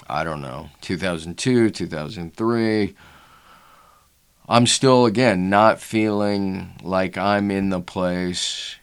I 0.08 0.24
don't 0.24 0.40
know, 0.40 0.70
2002, 0.80 1.70
2003. 1.70 2.96
I'm 4.48 4.66
still, 4.66 5.06
again, 5.06 5.48
not 5.48 5.80
feeling 5.80 6.72
like 6.82 7.16
I'm 7.16 7.52
in 7.52 7.70
the 7.70 7.80
place 7.80 8.74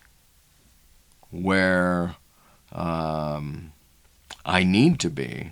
where 1.29 2.15
um, 2.71 3.73
I 4.45 4.63
need 4.63 5.01
to 5.01 5.09
be. 5.09 5.51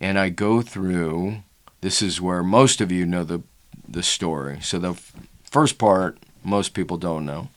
And 0.00 0.18
I 0.18 0.28
go 0.28 0.62
through, 0.62 1.42
this 1.80 2.02
is 2.02 2.20
where 2.20 2.42
most 2.42 2.80
of 2.80 2.92
you 2.92 3.04
know 3.04 3.24
the, 3.24 3.42
the 3.88 4.02
story. 4.02 4.58
So 4.60 4.78
the 4.78 4.92
f- 4.92 5.12
first 5.42 5.78
part, 5.78 6.18
most 6.44 6.74
people 6.74 6.96
don't 6.96 7.26
know. 7.26 7.48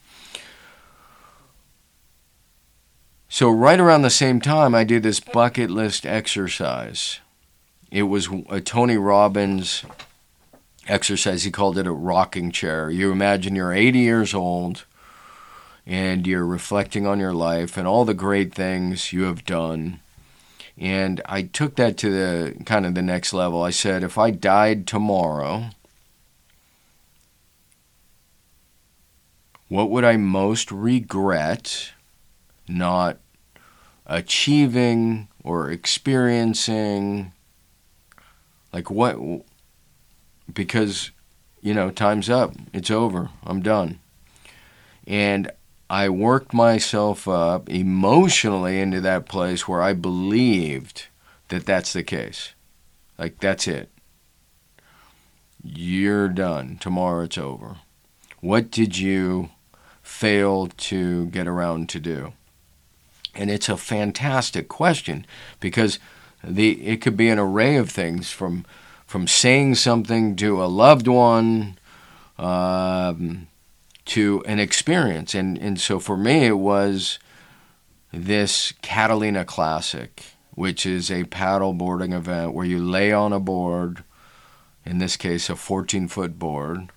So, 3.28 3.48
right 3.48 3.80
around 3.80 4.02
the 4.02 4.10
same 4.10 4.42
time, 4.42 4.74
I 4.74 4.84
did 4.84 5.02
this 5.02 5.18
bucket 5.18 5.70
list 5.70 6.04
exercise. 6.04 7.20
It 7.90 8.02
was 8.02 8.28
a 8.50 8.60
Tony 8.60 8.98
Robbins 8.98 9.86
exercise. 10.86 11.44
He 11.44 11.50
called 11.50 11.78
it 11.78 11.86
a 11.86 11.92
rocking 11.92 12.50
chair. 12.50 12.90
You 12.90 13.10
imagine 13.10 13.54
you're 13.54 13.72
80 13.72 13.98
years 14.00 14.34
old 14.34 14.84
and 15.86 16.26
you're 16.26 16.44
reflecting 16.44 17.06
on 17.06 17.18
your 17.18 17.32
life 17.32 17.78
and 17.78 17.88
all 17.88 18.04
the 18.04 18.12
great 18.12 18.54
things 18.54 19.14
you 19.14 19.22
have 19.22 19.46
done. 19.46 20.00
And 20.78 21.20
I 21.26 21.42
took 21.42 21.76
that 21.76 21.96
to 21.98 22.10
the 22.10 22.64
kind 22.64 22.86
of 22.86 22.94
the 22.94 23.02
next 23.02 23.32
level. 23.32 23.62
I 23.62 23.70
said, 23.70 24.02
if 24.02 24.16
I 24.16 24.30
died 24.30 24.86
tomorrow, 24.86 25.70
what 29.68 29.90
would 29.90 30.04
I 30.04 30.16
most 30.16 30.72
regret 30.72 31.92
not 32.68 33.18
achieving 34.06 35.28
or 35.44 35.70
experiencing? 35.70 37.32
Like 38.72 38.90
what 38.90 39.18
because 40.52 41.10
you 41.60 41.74
know 41.74 41.90
time's 41.90 42.28
up. 42.28 42.54
It's 42.72 42.90
over. 42.90 43.30
I'm 43.44 43.62
done. 43.62 43.98
And 45.06 45.50
i 45.92 46.08
worked 46.08 46.52
myself 46.52 47.28
up 47.28 47.70
emotionally 47.70 48.80
into 48.80 49.00
that 49.00 49.26
place 49.26 49.68
where 49.68 49.80
i 49.80 49.92
believed 49.92 51.06
that 51.52 51.66
that's 51.66 51.92
the 51.92 52.02
case. 52.02 52.54
Like 53.18 53.38
that's 53.38 53.68
it. 53.68 53.90
You're 55.62 56.28
done. 56.28 56.78
Tomorrow 56.80 57.24
it's 57.24 57.36
over. 57.36 57.76
What 58.40 58.70
did 58.70 58.96
you 58.96 59.50
fail 60.02 60.68
to 60.68 61.26
get 61.26 61.46
around 61.46 61.90
to 61.90 62.00
do? 62.00 62.32
And 63.34 63.50
it's 63.50 63.68
a 63.68 63.76
fantastic 63.76 64.68
question 64.68 65.26
because 65.60 65.98
the 66.42 66.70
it 66.86 67.02
could 67.02 67.18
be 67.18 67.28
an 67.28 67.38
array 67.38 67.76
of 67.76 67.90
things 67.90 68.30
from 68.30 68.64
from 69.06 69.26
saying 69.26 69.74
something 69.74 70.34
to 70.36 70.62
a 70.62 70.66
loved 70.66 71.06
one 71.06 71.76
um, 72.38 73.46
to 74.12 74.42
an 74.44 74.58
experience. 74.58 75.34
And, 75.34 75.56
and 75.56 75.80
so 75.80 75.98
for 75.98 76.18
me, 76.18 76.44
it 76.44 76.58
was 76.58 77.18
this 78.12 78.74
Catalina 78.82 79.46
Classic, 79.46 80.22
which 80.50 80.84
is 80.84 81.10
a 81.10 81.24
paddle 81.24 81.72
boarding 81.72 82.12
event 82.12 82.52
where 82.52 82.66
you 82.66 82.78
lay 82.78 83.10
on 83.10 83.32
a 83.32 83.40
board, 83.40 84.04
in 84.84 84.98
this 84.98 85.16
case, 85.16 85.48
a 85.48 85.56
14 85.56 86.08
foot 86.08 86.38
board, 86.38 86.90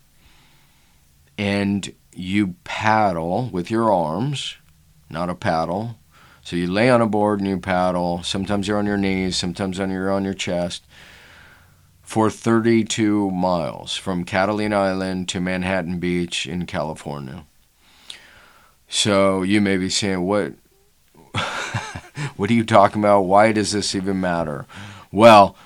and 1.37 1.93
you 2.13 2.55
paddle 2.65 3.49
with 3.49 3.71
your 3.71 3.93
arms, 3.93 4.57
not 5.09 5.29
a 5.29 5.35
paddle, 5.35 5.97
so 6.43 6.57
you 6.57 6.67
lay 6.67 6.89
on 6.89 6.99
a 6.99 7.07
board 7.07 7.39
and 7.39 7.47
you 7.47 7.59
paddle. 7.59 8.23
Sometimes 8.23 8.67
you're 8.67 8.77
on 8.77 8.85
your 8.85 8.97
knees, 8.97 9.37
sometimes 9.37 9.77
you're 9.77 10.11
on 10.11 10.25
your 10.25 10.33
chest 10.33 10.83
for 12.05 12.29
32 12.29 13.31
miles 13.31 13.97
from 13.97 14.23
Catalina 14.23 14.77
Island 14.77 15.27
to 15.29 15.41
Manhattan 15.41 15.99
Beach 15.99 16.45
in 16.45 16.67
California. 16.67 17.45
So 18.87 19.41
you 19.41 19.59
may 19.59 19.77
be 19.77 19.89
saying, 19.89 20.21
what? 20.21 20.53
what 22.37 22.49
are 22.49 22.53
you 22.53 22.63
talking 22.63 23.01
about? 23.01 23.21
Why 23.21 23.51
does 23.51 23.71
this 23.71 23.95
even 23.95 24.21
matter? 24.21 24.67
Well, 25.11 25.57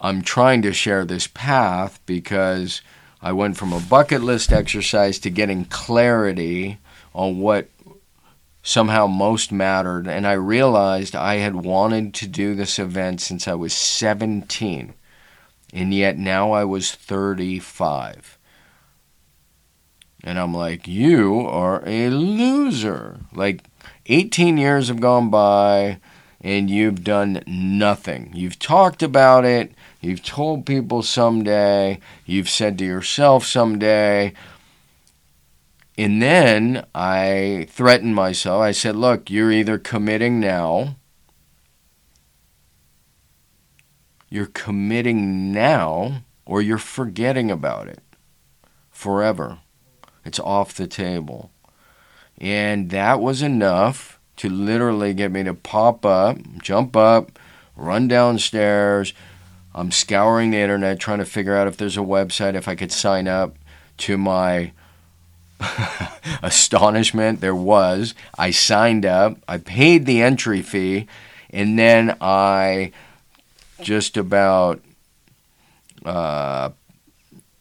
I'm 0.00 0.20
trying 0.20 0.62
to 0.62 0.72
share 0.72 1.04
this 1.04 1.28
path 1.28 2.00
because 2.04 2.82
I 3.22 3.32
went 3.32 3.56
from 3.56 3.72
a 3.72 3.80
bucket 3.80 4.22
list 4.22 4.52
exercise 4.52 5.18
to 5.20 5.30
getting 5.30 5.64
clarity 5.64 6.78
on 7.14 7.38
what 7.38 7.68
somehow 8.64 9.06
most 9.06 9.52
mattered. 9.52 10.08
And 10.08 10.26
I 10.26 10.32
realized 10.32 11.14
I 11.14 11.36
had 11.36 11.54
wanted 11.54 12.14
to 12.14 12.26
do 12.26 12.56
this 12.56 12.80
event 12.80 13.20
since 13.20 13.46
I 13.46 13.54
was 13.54 13.72
17. 13.72 14.94
And 15.72 15.94
yet 15.94 16.18
now 16.18 16.50
I 16.50 16.64
was 16.64 16.90
35. 16.90 18.38
And 20.24 20.38
I'm 20.38 20.54
like, 20.54 20.88
you 20.88 21.40
are 21.40 21.82
a 21.86 22.08
loser. 22.08 23.20
Like, 23.32 23.64
18 24.06 24.56
years 24.56 24.88
have 24.88 25.00
gone 25.00 25.30
by 25.30 26.00
and 26.40 26.68
you've 26.68 27.04
done 27.04 27.42
nothing. 27.46 28.30
You've 28.34 28.58
talked 28.58 29.02
about 29.02 29.44
it. 29.44 29.72
You've 30.00 30.22
told 30.22 30.66
people 30.66 31.02
someday. 31.02 32.00
You've 32.26 32.50
said 32.50 32.78
to 32.78 32.84
yourself 32.84 33.46
someday. 33.46 34.34
And 35.96 36.20
then 36.20 36.86
I 36.94 37.68
threatened 37.70 38.14
myself. 38.14 38.60
I 38.60 38.72
said, 38.72 38.96
look, 38.96 39.30
you're 39.30 39.52
either 39.52 39.78
committing 39.78 40.40
now, 40.40 40.96
you're 44.28 44.46
committing 44.46 45.52
now, 45.52 46.24
or 46.44 46.60
you're 46.60 46.78
forgetting 46.78 47.50
about 47.50 47.86
it 47.88 48.02
forever. 48.90 49.58
It's 50.24 50.40
off 50.40 50.74
the 50.74 50.88
table. 50.88 51.52
And 52.38 52.90
that 52.90 53.20
was 53.20 53.42
enough 53.42 54.18
to 54.36 54.48
literally 54.48 55.14
get 55.14 55.30
me 55.30 55.44
to 55.44 55.54
pop 55.54 56.04
up, 56.04 56.38
jump 56.60 56.96
up, 56.96 57.38
run 57.76 58.08
downstairs. 58.08 59.12
I'm 59.72 59.92
scouring 59.92 60.50
the 60.50 60.58
internet 60.58 60.98
trying 60.98 61.18
to 61.18 61.24
figure 61.24 61.54
out 61.54 61.68
if 61.68 61.76
there's 61.76 61.96
a 61.96 62.00
website, 62.00 62.54
if 62.54 62.66
I 62.66 62.74
could 62.74 62.90
sign 62.90 63.28
up 63.28 63.56
to 63.98 64.18
my 64.18 64.72
astonishment 66.42 67.40
there 67.40 67.54
was. 67.54 68.14
I 68.36 68.50
signed 68.50 69.06
up, 69.06 69.38
I 69.48 69.58
paid 69.58 70.06
the 70.06 70.22
entry 70.22 70.62
fee, 70.62 71.06
and 71.50 71.78
then 71.78 72.16
I 72.20 72.92
just 73.80 74.16
about, 74.16 74.80
uh, 76.04 76.70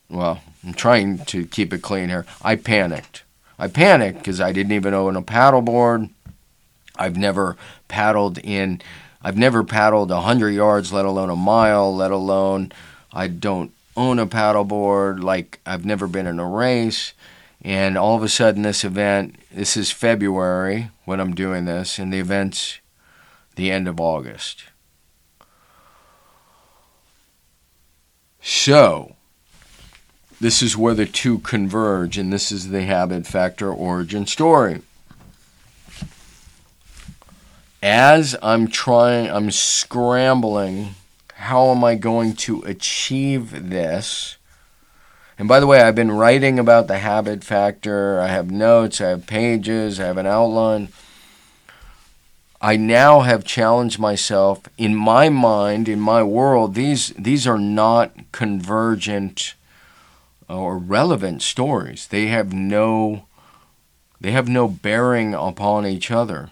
well, 0.09 0.41
I'm 0.63 0.73
trying 0.73 1.19
to 1.25 1.45
keep 1.45 1.73
it 1.73 1.81
clean 1.81 2.09
here. 2.09 2.25
I 2.41 2.55
panicked. 2.55 3.23
I 3.59 3.67
panicked 3.67 4.19
because 4.19 4.41
I 4.41 4.51
didn't 4.51 4.73
even 4.73 4.93
own 4.93 5.15
a 5.15 5.21
paddleboard. 5.21 6.09
I've 6.95 7.17
never 7.17 7.57
paddled 7.87 8.37
in, 8.39 8.81
I've 9.21 9.37
never 9.37 9.63
paddled 9.63 10.09
100 10.09 10.49
yards, 10.49 10.93
let 10.93 11.05
alone 11.05 11.29
a 11.29 11.35
mile, 11.35 11.95
let 11.95 12.11
alone 12.11 12.71
I 13.11 13.27
don't 13.27 13.71
own 13.95 14.19
a 14.19 14.27
paddleboard. 14.27 15.23
Like, 15.23 15.59
I've 15.65 15.85
never 15.85 16.07
been 16.07 16.27
in 16.27 16.39
a 16.39 16.47
race. 16.47 17.13
And 17.63 17.97
all 17.97 18.15
of 18.15 18.23
a 18.23 18.29
sudden, 18.29 18.63
this 18.63 18.83
event, 18.83 19.35
this 19.51 19.77
is 19.77 19.89
February 19.89 20.89
when 21.05 21.19
I'm 21.21 21.33
doing 21.33 21.65
this, 21.65 21.97
and 21.97 22.11
the 22.11 22.19
event's 22.19 22.79
the 23.55 23.71
end 23.71 23.87
of 23.87 23.99
August. 23.99 24.65
So, 28.41 29.15
this 30.41 30.61
is 30.61 30.75
where 30.75 30.93
the 30.93 31.05
two 31.05 31.39
converge, 31.39 32.17
and 32.17 32.33
this 32.33 32.51
is 32.51 32.69
the 32.69 32.83
habit 32.83 33.25
factor 33.25 33.71
origin 33.71 34.27
story. 34.27 34.81
as 37.81 38.35
I'm 38.41 38.67
trying, 38.67 39.29
I'm 39.29 39.51
scrambling. 39.51 40.95
How 41.33 41.69
am 41.71 41.83
I 41.83 41.95
going 41.95 42.33
to 42.37 42.61
achieve 42.61 43.69
this? 43.69 44.37
And 45.37 45.47
by 45.47 45.59
the 45.59 45.67
way, 45.67 45.81
I've 45.81 45.95
been 45.95 46.11
writing 46.11 46.59
about 46.59 46.87
the 46.87 46.99
habit 46.99 47.43
factor. 47.43 48.19
I 48.19 48.27
have 48.27 48.51
notes, 48.51 49.01
I 49.01 49.09
have 49.09 49.27
pages, 49.27 49.99
I 49.99 50.05
have 50.05 50.17
an 50.17 50.27
outline. 50.27 50.89
I 52.61 52.77
now 52.77 53.21
have 53.21 53.43
challenged 53.43 53.99
myself 53.99 54.61
in 54.77 54.95
my 54.95 55.27
mind, 55.27 55.89
in 55.89 55.99
my 55.99 56.23
world, 56.23 56.75
these 56.75 57.09
these 57.17 57.45
are 57.45 57.57
not 57.57 58.13
convergent 58.31 59.55
uh, 60.49 60.57
or 60.57 60.77
relevant 60.77 61.41
stories. 61.41 62.07
They 62.07 62.27
have 62.27 62.53
no 62.53 63.25
they 64.21 64.31
have 64.31 64.47
no 64.47 64.69
bearing 64.69 65.33
upon 65.33 65.85
each 65.85 66.09
other. 66.09 66.51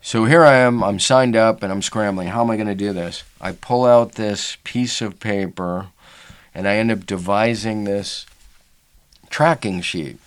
So 0.00 0.26
here 0.26 0.44
I 0.44 0.54
am, 0.54 0.84
I'm 0.84 1.00
signed 1.00 1.34
up 1.34 1.62
and 1.62 1.72
I'm 1.72 1.82
scrambling. 1.82 2.28
How 2.28 2.42
am 2.42 2.50
I 2.50 2.56
going 2.56 2.68
to 2.68 2.74
do 2.74 2.92
this? 2.92 3.24
I 3.40 3.52
pull 3.52 3.84
out 3.84 4.12
this 4.12 4.56
piece 4.62 5.00
of 5.00 5.18
paper 5.18 5.88
and 6.54 6.68
I 6.68 6.76
end 6.76 6.90
up 6.90 7.06
devising 7.06 7.84
this 7.84 8.26
tracking 9.30 9.80
sheet 9.80 10.18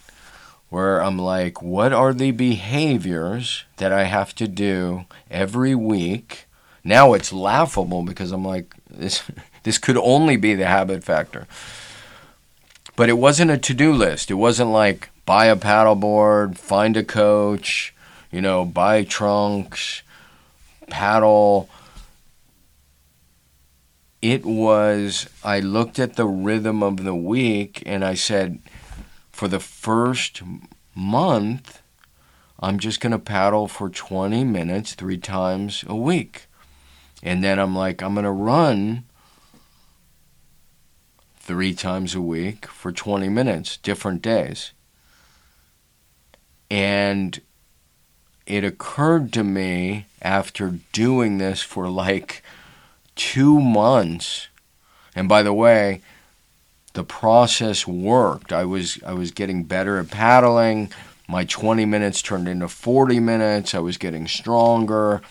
where 0.69 1.01
I'm 1.01 1.17
like, 1.17 1.61
what 1.61 1.93
are 1.93 2.13
the 2.13 2.31
behaviors 2.31 3.63
that 3.77 3.93
I 3.93 4.03
have 4.03 4.33
to 4.35 4.47
do 4.47 5.05
every 5.29 5.75
week? 5.75 6.47
Now 6.83 7.13
it's 7.13 7.31
laughable 7.31 8.03
because 8.03 8.31
I'm 8.31 8.43
like, 8.43 8.75
this 8.89 9.23
this 9.63 9.77
could 9.77 9.97
only 9.97 10.37
be 10.37 10.53
the 10.53 10.67
habit 10.67 11.03
factor. 11.03 11.47
But 12.95 13.09
it 13.09 13.17
wasn't 13.17 13.51
a 13.51 13.57
to-do 13.57 13.91
list. 13.91 14.31
It 14.31 14.35
wasn't 14.35 14.69
like 14.69 15.09
buy 15.25 15.47
a 15.47 15.55
paddleboard, 15.55 16.57
find 16.57 16.95
a 16.95 17.03
coach, 17.03 17.93
you 18.31 18.41
know, 18.41 18.63
buy 18.63 19.03
trunks, 19.03 20.01
paddle. 20.87 21.69
It 24.25 24.43
was 24.43 25.29
I 25.43 25.59
looked 25.59 25.99
at 25.99 26.15
the 26.15 26.25
rhythm 26.25 26.81
of 26.81 27.03
the 27.03 27.13
week 27.13 27.83
and 27.85 28.03
I 28.03 28.15
said, 28.15 28.57
for 29.31 29.47
the 29.47 29.59
first 29.59 30.41
month, 30.95 31.83
I'm 32.59 32.79
just 32.79 32.99
going 33.01 33.11
to 33.11 33.19
paddle 33.19 33.67
for 33.67 33.87
20 33.87 34.43
minutes 34.43 34.95
three 34.95 35.19
times 35.19 35.83
a 35.85 35.95
week. 35.95 36.47
And 37.21 37.43
then 37.43 37.59
I'm 37.59 37.75
like, 37.75 38.01
I'm 38.01 38.15
going 38.15 38.23
to 38.23 38.31
run 38.31 39.03
three 41.37 41.75
times 41.75 42.15
a 42.15 42.21
week 42.21 42.65
for 42.65 42.91
20 42.91 43.29
minutes, 43.29 43.77
different 43.77 44.23
days. 44.23 44.71
And 46.71 47.39
it 48.47 48.63
occurred 48.63 49.31
to 49.33 49.43
me 49.43 50.07
after 50.19 50.79
doing 50.93 51.37
this 51.37 51.61
for 51.61 51.89
like 51.89 52.41
two 53.15 53.59
months. 53.59 54.47
And 55.15 55.29
by 55.29 55.43
the 55.43 55.53
way, 55.53 56.01
the 56.93 57.03
process 57.03 57.85
worked. 57.85 58.51
I 58.51 58.65
was 58.65 58.99
I 59.05 59.13
was 59.13 59.31
getting 59.31 59.63
better 59.63 59.99
at 59.99 60.09
paddling. 60.09 60.91
My 61.27 61.43
20 61.43 61.85
minutes 61.85 62.21
turned 62.21 62.47
into 62.47 62.67
40 62.67 63.19
minutes. 63.19 63.73
I 63.73 63.79
was 63.79 63.97
getting 63.97 64.27
stronger. 64.27 65.21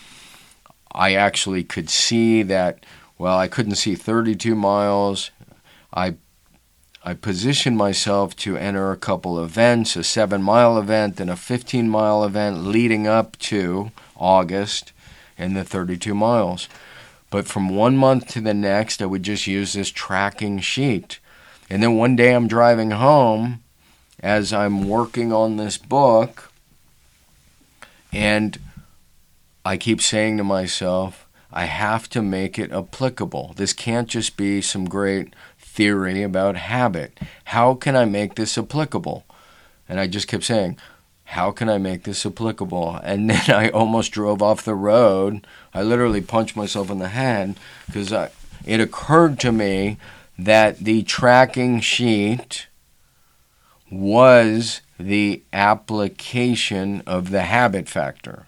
I 0.92 1.14
actually 1.14 1.64
could 1.64 1.90
see 1.90 2.42
that 2.42 2.85
well, 3.16 3.38
I 3.38 3.49
couldn't 3.49 3.77
see 3.77 3.94
32 3.94 4.55
miles. 4.55 5.31
I 5.92 6.16
I 7.07 7.12
positioned 7.12 7.77
myself 7.77 8.35
to 8.37 8.57
enter 8.57 8.90
a 8.90 8.97
couple 8.97 9.42
events, 9.42 9.94
a 9.94 9.99
7-mile 9.99 10.79
event 10.79 11.20
and 11.20 11.29
a 11.29 11.35
15-mile 11.35 12.25
event 12.25 12.64
leading 12.64 13.07
up 13.07 13.37
to 13.40 13.92
August 14.16 14.94
and 15.37 15.55
the 15.55 15.64
32 15.64 16.14
miles. 16.14 16.66
But 17.35 17.49
from 17.49 17.68
one 17.68 17.97
month 17.97 18.29
to 18.29 18.40
the 18.40 18.55
next, 18.55 19.03
I 19.03 19.07
would 19.07 19.25
just 19.25 19.49
use 19.49 19.73
this 19.73 19.90
tracking 19.90 20.61
sheet 20.61 21.18
and 21.70 21.83
then 21.83 21.97
one 21.97 22.16
day 22.16 22.33
I'm 22.33 22.47
driving 22.47 22.92
home 22.92 23.62
as 24.20 24.53
I'm 24.53 24.88
working 24.88 25.33
on 25.33 25.57
this 25.57 25.77
book, 25.77 26.53
and 28.12 28.59
I 29.64 29.77
keep 29.77 30.01
saying 30.01 30.37
to 30.38 30.44
myself, 30.44 31.27
I 31.53 31.64
have 31.64 32.09
to 32.11 32.23
make 32.23 32.59
it 32.59 32.73
applicable. 32.73 33.55
This 33.57 33.73
can't 33.73 34.09
just 34.09 34.37
be 34.37 34.61
some 34.61 34.85
great 34.85 35.35
theory 35.59 36.23
about 36.23 36.57
habit. 36.57 37.18
How 37.47 37.75
can 37.75 37.97
I 37.97 38.05
make 38.05 38.35
this 38.35 38.57
applicable? 38.57 39.25
And 39.88 40.01
I 40.01 40.07
just 40.07 40.29
kept 40.29 40.44
saying, 40.44 40.79
How 41.25 41.51
can 41.51 41.68
I 41.68 41.79
make 41.79 42.05
this 42.05 42.25
applicable? 42.25 43.01
And 43.03 43.31
then 43.31 43.51
I 43.51 43.70
almost 43.70 44.12
drove 44.12 44.42
off 44.42 44.64
the 44.64 44.75
road. 44.75 45.47
I 45.75 45.83
literally 45.83 46.21
punched 46.21 46.57
myself 46.57 46.89
in 46.91 47.01
the 47.01 47.09
head 47.09 47.57
because 47.87 48.13
it 48.65 48.81
occurred 48.81 49.41
to 49.41 49.53
me 49.53 49.99
that 50.39 50.79
the 50.79 51.03
tracking 51.03 51.81
sheet 51.81 52.69
was 53.91 54.81
the 54.99 55.43
application 55.53 57.03
of 57.07 57.31
the 57.31 57.43
habit 57.43 57.89
factor. 57.89 58.47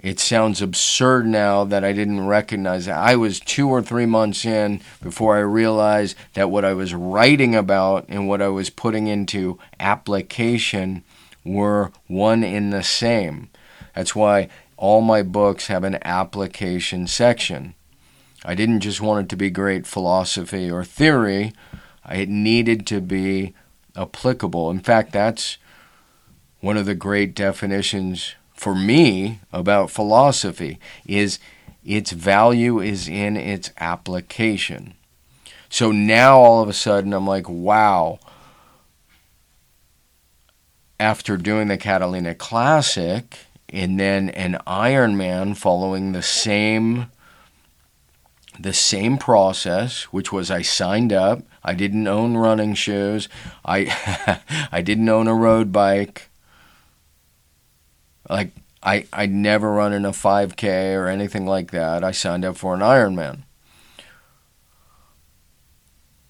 It 0.00 0.20
sounds 0.20 0.62
absurd 0.62 1.26
now 1.26 1.64
that 1.64 1.82
I 1.84 1.92
didn't 1.92 2.26
recognize 2.26 2.86
that. 2.86 2.98
I 2.98 3.16
was 3.16 3.40
two 3.40 3.68
or 3.68 3.82
three 3.82 4.06
months 4.06 4.44
in 4.44 4.80
before 5.02 5.36
I 5.36 5.40
realized 5.40 6.16
that 6.34 6.50
what 6.50 6.64
I 6.64 6.72
was 6.72 6.94
writing 6.94 7.56
about 7.56 8.06
and 8.08 8.28
what 8.28 8.40
I 8.40 8.48
was 8.48 8.70
putting 8.70 9.08
into 9.08 9.58
application 9.80 11.02
were 11.44 11.90
one 12.06 12.44
in 12.44 12.70
the 12.70 12.84
same. 12.84 13.50
That's 13.98 14.14
why 14.14 14.48
all 14.76 15.00
my 15.00 15.22
books 15.22 15.66
have 15.66 15.82
an 15.82 15.98
application 16.04 17.08
section. 17.08 17.74
I 18.44 18.54
didn't 18.54 18.78
just 18.78 19.00
want 19.00 19.24
it 19.24 19.28
to 19.30 19.36
be 19.36 19.50
great 19.50 19.88
philosophy 19.88 20.70
or 20.70 20.84
theory, 20.84 21.52
it 22.08 22.28
needed 22.28 22.86
to 22.86 23.00
be 23.00 23.54
applicable. 23.96 24.70
In 24.70 24.78
fact, 24.78 25.10
that's 25.10 25.58
one 26.60 26.76
of 26.76 26.86
the 26.86 26.94
great 26.94 27.34
definitions 27.34 28.36
for 28.54 28.72
me 28.72 29.40
about 29.52 29.90
philosophy 29.90 30.78
is 31.04 31.40
its 31.84 32.12
value 32.12 32.78
is 32.78 33.08
in 33.08 33.36
its 33.36 33.72
application. 33.78 34.94
So 35.68 35.90
now 35.90 36.38
all 36.38 36.62
of 36.62 36.68
a 36.68 36.72
sudden 36.72 37.12
I'm 37.12 37.26
like, 37.26 37.48
wow. 37.48 38.20
After 41.00 41.36
doing 41.36 41.66
the 41.66 41.76
Catalina 41.76 42.36
Classic 42.36 43.47
and 43.70 43.98
then 44.00 44.30
an 44.30 44.58
Ironman 44.66 45.56
following 45.56 46.12
the 46.12 46.22
same 46.22 47.10
the 48.60 48.72
same 48.72 49.18
process, 49.18 50.04
which 50.04 50.32
was 50.32 50.50
I 50.50 50.62
signed 50.62 51.12
up. 51.12 51.42
I 51.62 51.74
didn't 51.74 52.08
own 52.08 52.36
running 52.36 52.74
shoes. 52.74 53.28
I 53.64 54.40
I 54.72 54.82
didn't 54.82 55.08
own 55.08 55.28
a 55.28 55.34
road 55.34 55.70
bike. 55.70 56.28
Like 58.28 58.50
I 58.82 59.06
I'd 59.12 59.32
never 59.32 59.72
run 59.72 59.92
in 59.92 60.04
a 60.04 60.10
5K 60.10 60.96
or 60.96 61.06
anything 61.06 61.46
like 61.46 61.70
that. 61.70 62.02
I 62.02 62.10
signed 62.10 62.44
up 62.44 62.56
for 62.56 62.74
an 62.74 62.80
Ironman. 62.80 63.42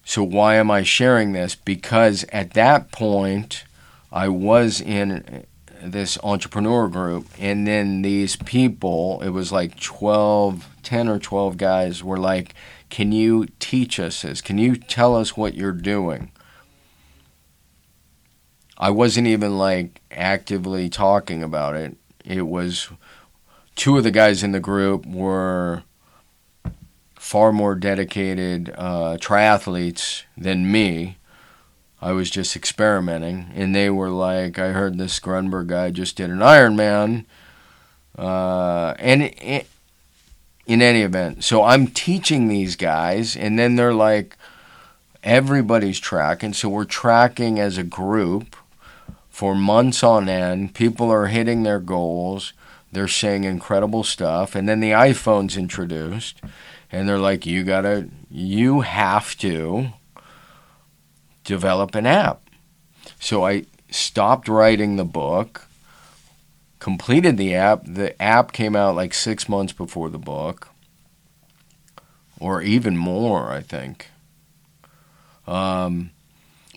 So 0.03 0.23
why 0.23 0.55
am 0.55 0.71
I 0.71 0.83
sharing 0.83 1.33
this? 1.33 1.55
Because 1.55 2.25
at 2.29 2.53
that 2.53 2.91
point 2.91 3.63
I 4.11 4.27
was 4.27 4.81
in 4.81 5.45
this 5.81 6.17
entrepreneur 6.23 6.87
group 6.87 7.27
and 7.39 7.65
then 7.65 8.01
these 8.01 8.35
people 8.35 9.21
it 9.21 9.29
was 9.29 9.51
like 9.51 9.79
12 9.79 10.67
10 10.83 11.07
or 11.07 11.19
12 11.19 11.57
guys 11.57 12.03
were 12.03 12.17
like 12.17 12.53
can 12.89 13.11
you 13.11 13.47
teach 13.59 13.99
us 13.99 14.23
this? 14.23 14.41
Can 14.41 14.57
you 14.57 14.75
tell 14.75 15.15
us 15.15 15.37
what 15.37 15.53
you're 15.53 15.71
doing? 15.71 16.31
I 18.77 18.89
wasn't 18.89 19.27
even 19.27 19.57
like 19.57 20.01
actively 20.11 20.89
talking 20.89 21.43
about 21.43 21.75
it. 21.75 21.97
It 22.25 22.43
was 22.43 22.89
two 23.75 23.97
of 23.97 24.03
the 24.03 24.11
guys 24.11 24.43
in 24.43 24.51
the 24.51 24.59
group 24.59 25.05
were 25.05 25.83
far 27.15 27.51
more 27.51 27.75
dedicated 27.75 28.73
uh, 28.75 29.17
triathletes 29.19 30.23
than 30.35 30.71
me 30.71 31.17
I 32.01 32.13
was 32.13 32.29
just 32.29 32.55
experimenting, 32.55 33.51
and 33.55 33.75
they 33.75 33.89
were 33.89 34.09
like, 34.09 34.57
I 34.57 34.69
heard 34.69 34.97
this 34.97 35.19
Grunburg 35.19 35.67
guy 35.67 35.91
just 35.91 36.15
did 36.15 36.29
an 36.29 36.39
Ironman, 36.39 37.25
uh, 38.17 38.93
and 38.99 39.23
it, 39.23 39.67
in 40.65 40.81
any 40.81 41.01
event, 41.01 41.43
so 41.43 41.63
I'm 41.63 41.87
teaching 41.87 42.47
these 42.47 42.75
guys, 42.75 43.35
and 43.35 43.59
then 43.59 43.75
they're 43.75 43.93
like, 43.93 44.37
everybody's 45.23 45.99
tracking, 45.99 46.53
so 46.53 46.69
we're 46.69 46.85
tracking 46.85 47.59
as 47.59 47.77
a 47.77 47.83
group 47.83 48.55
for 49.29 49.55
months 49.55 50.03
on 50.03 50.29
end. 50.29 50.75
People 50.75 51.11
are 51.11 51.27
hitting 51.27 51.63
their 51.63 51.79
goals. 51.79 52.53
They're 52.91 53.07
saying 53.07 53.43
incredible 53.43 54.03
stuff, 54.03 54.55
and 54.55 54.67
then 54.67 54.79
the 54.79 54.91
iPhone's 54.91 55.57
introduced, 55.57 56.41
and 56.91 57.07
they're 57.07 57.19
like, 57.19 57.45
you 57.45 57.63
gotta, 57.63 58.09
you 58.31 58.81
have 58.81 59.37
to 59.39 59.89
develop 61.49 61.95
an 61.95 62.05
app. 62.05 62.43
So 63.19 63.43
I 63.43 63.65
stopped 63.89 64.47
writing 64.47 64.97
the 64.97 65.03
book, 65.03 65.65
completed 66.77 67.37
the 67.37 67.55
app. 67.55 67.85
The 67.85 68.09
app 68.21 68.51
came 68.51 68.75
out 68.75 68.95
like 68.95 69.15
six 69.15 69.49
months 69.49 69.73
before 69.73 70.11
the 70.11 70.19
book, 70.19 70.69
or 72.39 72.61
even 72.61 72.95
more, 72.95 73.51
I 73.51 73.61
think. 73.61 74.09
Um, 75.47 76.11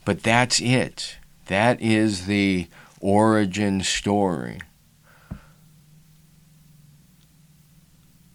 but 0.06 0.22
that's 0.22 0.58
it. 0.58 1.16
That 1.48 1.82
is 1.82 2.24
the 2.24 2.66
origin 2.98 3.82
story. 3.82 4.58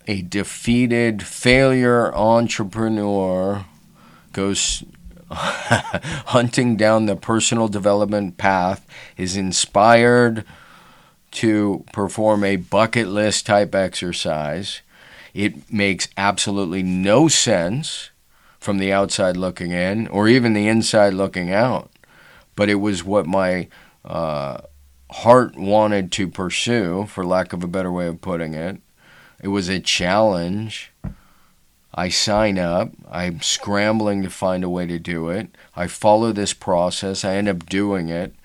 A 0.05 0.21
defeated 0.21 1.23
failure 1.23 2.13
entrepreneur 2.13 3.65
goes 4.33 4.83
hunting 5.31 6.75
down 6.75 7.05
the 7.05 7.15
personal 7.15 7.67
development 7.67 8.37
path, 8.37 8.87
is 9.17 9.35
inspired 9.35 10.45
to 11.31 11.83
perform 11.91 12.43
a 12.43 12.55
bucket 12.55 13.07
list 13.07 13.45
type 13.45 13.75
exercise. 13.75 14.81
It 15.33 15.71
makes 15.71 16.07
absolutely 16.17 16.81
no 16.83 17.27
sense 17.27 18.09
from 18.59 18.77
the 18.79 18.91
outside 18.91 19.37
looking 19.37 19.71
in 19.71 20.07
or 20.07 20.27
even 20.27 20.53
the 20.53 20.67
inside 20.67 21.13
looking 21.13 21.51
out. 21.51 21.91
But 22.55 22.69
it 22.69 22.75
was 22.75 23.03
what 23.03 23.27
my 23.27 23.67
uh, 24.03 24.61
heart 25.11 25.55
wanted 25.55 26.11
to 26.13 26.27
pursue, 26.27 27.05
for 27.05 27.25
lack 27.25 27.53
of 27.53 27.63
a 27.63 27.67
better 27.67 27.91
way 27.91 28.07
of 28.07 28.21
putting 28.21 28.53
it. 28.53 28.81
It 29.41 29.49
was 29.49 29.69
a 29.69 29.79
challenge. 29.79 30.91
I 31.97 32.09
sign 32.09 32.59
up. 32.59 32.91
I'm 33.09 33.41
scrambling 33.41 34.21
to 34.21 34.29
find 34.29 34.63
a 34.63 34.69
way 34.69 34.85
to 34.85 34.99
do 34.99 35.29
it. 35.29 35.49
I 35.75 35.87
follow 35.87 36.31
this 36.31 36.53
process. 36.53 37.25
I 37.25 37.33
end 37.37 37.49
up 37.49 37.65
doing 37.65 38.09
it. 38.09 38.35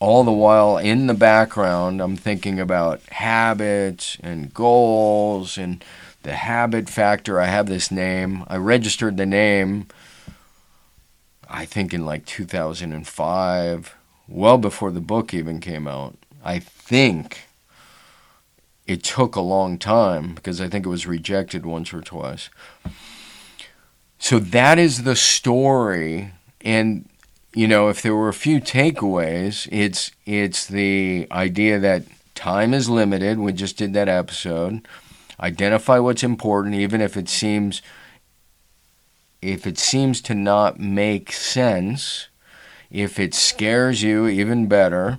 All 0.00 0.24
the 0.24 0.32
while 0.32 0.76
in 0.76 1.06
the 1.06 1.14
background, 1.14 2.00
I'm 2.00 2.16
thinking 2.16 2.58
about 2.58 3.00
habits 3.10 4.16
and 4.24 4.52
goals 4.52 5.56
and 5.56 5.84
the 6.24 6.34
habit 6.34 6.88
factor. 6.88 7.40
I 7.40 7.46
have 7.46 7.68
this 7.68 7.92
name. 7.92 8.42
I 8.48 8.56
registered 8.56 9.18
the 9.18 9.26
name, 9.26 9.86
I 11.48 11.64
think, 11.64 11.94
in 11.94 12.04
like 12.04 12.26
2005, 12.26 13.94
well 14.26 14.58
before 14.58 14.90
the 14.90 15.00
book 15.00 15.32
even 15.32 15.60
came 15.60 15.86
out. 15.86 16.16
I 16.44 16.58
think 16.58 17.47
it 18.88 19.04
took 19.04 19.36
a 19.36 19.40
long 19.40 19.78
time 19.78 20.34
because 20.34 20.62
I 20.62 20.68
think 20.68 20.86
it 20.86 20.88
was 20.88 21.06
rejected 21.06 21.66
once 21.66 21.92
or 21.92 22.00
twice. 22.00 22.48
So 24.18 24.38
that 24.38 24.78
is 24.78 25.04
the 25.04 25.14
story. 25.14 26.32
And, 26.62 27.06
you 27.54 27.68
know, 27.68 27.88
if 27.88 28.00
there 28.00 28.16
were 28.16 28.30
a 28.30 28.34
few 28.34 28.60
takeaways, 28.60 29.68
it's 29.70 30.10
it's 30.24 30.66
the 30.66 31.28
idea 31.30 31.78
that 31.78 32.04
time 32.34 32.72
is 32.72 32.88
limited. 32.88 33.38
We 33.38 33.52
just 33.52 33.76
did 33.76 33.92
that 33.92 34.08
episode. 34.08 34.88
Identify 35.38 35.98
what's 35.98 36.24
important, 36.24 36.74
even 36.74 37.02
if 37.02 37.16
it 37.16 37.28
seems 37.28 37.82
if 39.42 39.66
it 39.66 39.78
seems 39.78 40.22
to 40.22 40.34
not 40.34 40.80
make 40.80 41.30
sense. 41.30 42.28
If 42.90 43.18
it 43.18 43.34
scares 43.34 44.02
you, 44.02 44.26
even 44.26 44.66
better. 44.66 45.18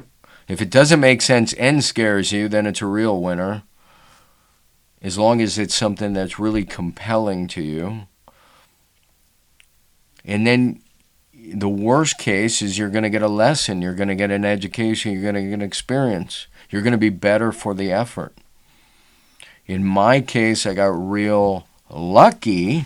If 0.49 0.61
it 0.61 0.71
doesn't 0.71 0.99
make 0.99 1.21
sense 1.21 1.53
and 1.53 1.83
scares 1.83 2.31
you, 2.31 2.49
then 2.49 2.65
it's 2.65 2.81
a 2.81 2.87
real 2.87 3.21
winner. 3.21 3.61
As 5.01 5.17
long 5.17 5.41
as 5.41 5.59
it's 5.59 5.75
something 5.75 6.11
that's 6.11 6.39
really 6.39 6.65
compelling 6.65 7.47
to 7.49 7.61
you. 7.61 8.07
And 10.25 10.45
then 10.45 10.81
the 11.33 11.69
worst 11.69 12.17
case 12.17 12.61
is 12.61 12.77
you're 12.77 12.89
going 12.89 13.03
to 13.03 13.09
get 13.09 13.21
a 13.21 13.29
lesson, 13.29 13.81
you're 13.81 13.93
going 13.93 14.09
to 14.09 14.15
get 14.15 14.31
an 14.31 14.43
education, 14.43 15.13
you're 15.13 15.21
going 15.21 15.35
to 15.35 15.43
get 15.43 15.53
an 15.53 15.61
experience. 15.61 16.47
You're 16.69 16.81
going 16.81 16.91
to 16.91 16.97
be 16.97 17.09
better 17.09 17.51
for 17.51 17.73
the 17.73 17.91
effort. 17.91 18.33
In 19.65 19.85
my 19.85 20.19
case, 20.19 20.65
I 20.65 20.73
got 20.73 20.87
real 20.87 21.67
lucky. 21.89 22.85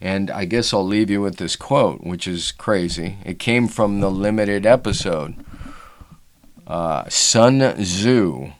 And 0.00 0.30
I 0.30 0.44
guess 0.44 0.74
I'll 0.74 0.84
leave 0.84 1.10
you 1.10 1.22
with 1.22 1.36
this 1.36 1.56
quote, 1.56 2.02
which 2.02 2.26
is 2.26 2.52
crazy. 2.52 3.18
It 3.24 3.38
came 3.38 3.68
from 3.68 4.00
the 4.00 4.10
limited 4.10 4.66
episode. 4.66 5.45
Uh, 6.66 7.08
Sun 7.08 7.60
Tzu. 7.76 8.52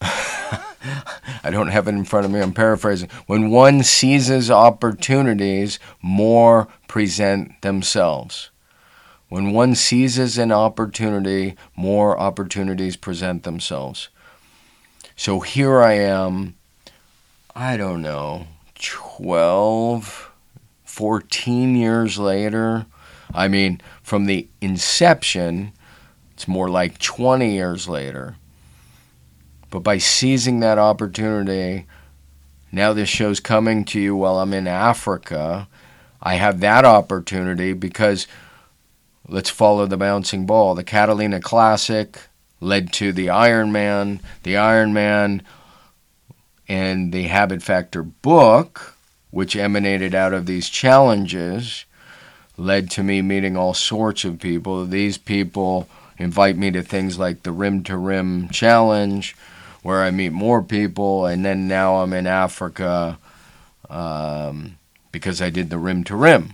I 0.02 1.50
don't 1.50 1.68
have 1.68 1.88
it 1.88 1.94
in 1.94 2.04
front 2.04 2.26
of 2.26 2.32
me. 2.32 2.40
I'm 2.40 2.52
paraphrasing. 2.52 3.08
When 3.26 3.50
one 3.50 3.82
seizes 3.82 4.50
opportunities, 4.50 5.78
more 6.02 6.68
present 6.86 7.62
themselves. 7.62 8.50
When 9.30 9.52
one 9.52 9.74
seizes 9.74 10.36
an 10.38 10.52
opportunity, 10.52 11.56
more 11.76 12.18
opportunities 12.18 12.96
present 12.96 13.44
themselves. 13.44 14.08
So 15.16 15.40
here 15.40 15.80
I 15.80 15.92
am, 15.92 16.56
I 17.54 17.76
don't 17.76 18.02
know, 18.02 18.46
12, 18.74 20.32
14 20.84 21.76
years 21.76 22.18
later. 22.18 22.86
I 23.32 23.46
mean, 23.48 23.80
from 24.10 24.24
the 24.24 24.48
inception, 24.60 25.72
it's 26.32 26.48
more 26.48 26.68
like 26.68 26.98
20 26.98 27.54
years 27.54 27.88
later. 27.88 28.34
But 29.70 29.84
by 29.84 29.98
seizing 29.98 30.58
that 30.58 30.78
opportunity, 30.78 31.86
now 32.72 32.92
this 32.92 33.08
show's 33.08 33.38
coming 33.38 33.84
to 33.84 34.00
you 34.00 34.16
while 34.16 34.40
I'm 34.40 34.52
in 34.52 34.66
Africa. 34.66 35.68
I 36.20 36.34
have 36.34 36.58
that 36.58 36.84
opportunity 36.84 37.72
because 37.72 38.26
let's 39.28 39.48
follow 39.48 39.86
the 39.86 39.96
bouncing 39.96 40.44
ball. 40.44 40.74
The 40.74 40.82
Catalina 40.82 41.38
Classic 41.38 42.18
led 42.58 42.92
to 42.94 43.12
the 43.12 43.28
Ironman. 43.28 44.18
The 44.42 44.54
Ironman 44.54 45.42
and 46.66 47.12
the 47.12 47.28
Habit 47.28 47.62
Factor 47.62 48.02
book, 48.02 48.96
which 49.30 49.54
emanated 49.54 50.16
out 50.16 50.34
of 50.34 50.46
these 50.46 50.68
challenges, 50.68 51.84
led 52.60 52.90
to 52.90 53.02
me 53.02 53.22
meeting 53.22 53.56
all 53.56 53.74
sorts 53.74 54.24
of 54.24 54.38
people. 54.38 54.84
These 54.84 55.18
people 55.18 55.88
invite 56.18 56.56
me 56.56 56.70
to 56.72 56.82
things 56.82 57.18
like 57.18 57.42
the 57.42 57.52
Rim 57.52 57.82
to 57.84 57.96
Rim 57.96 58.50
Challenge, 58.50 59.34
where 59.82 60.02
I 60.02 60.10
meet 60.10 60.32
more 60.32 60.62
people, 60.62 61.24
and 61.24 61.42
then 61.44 61.66
now 61.66 61.96
I'm 61.96 62.12
in 62.12 62.26
Africa 62.26 63.18
um, 63.88 64.76
because 65.10 65.40
I 65.40 65.48
did 65.48 65.70
the 65.70 65.78
Rim 65.78 66.04
to 66.04 66.14
Rim. 66.14 66.52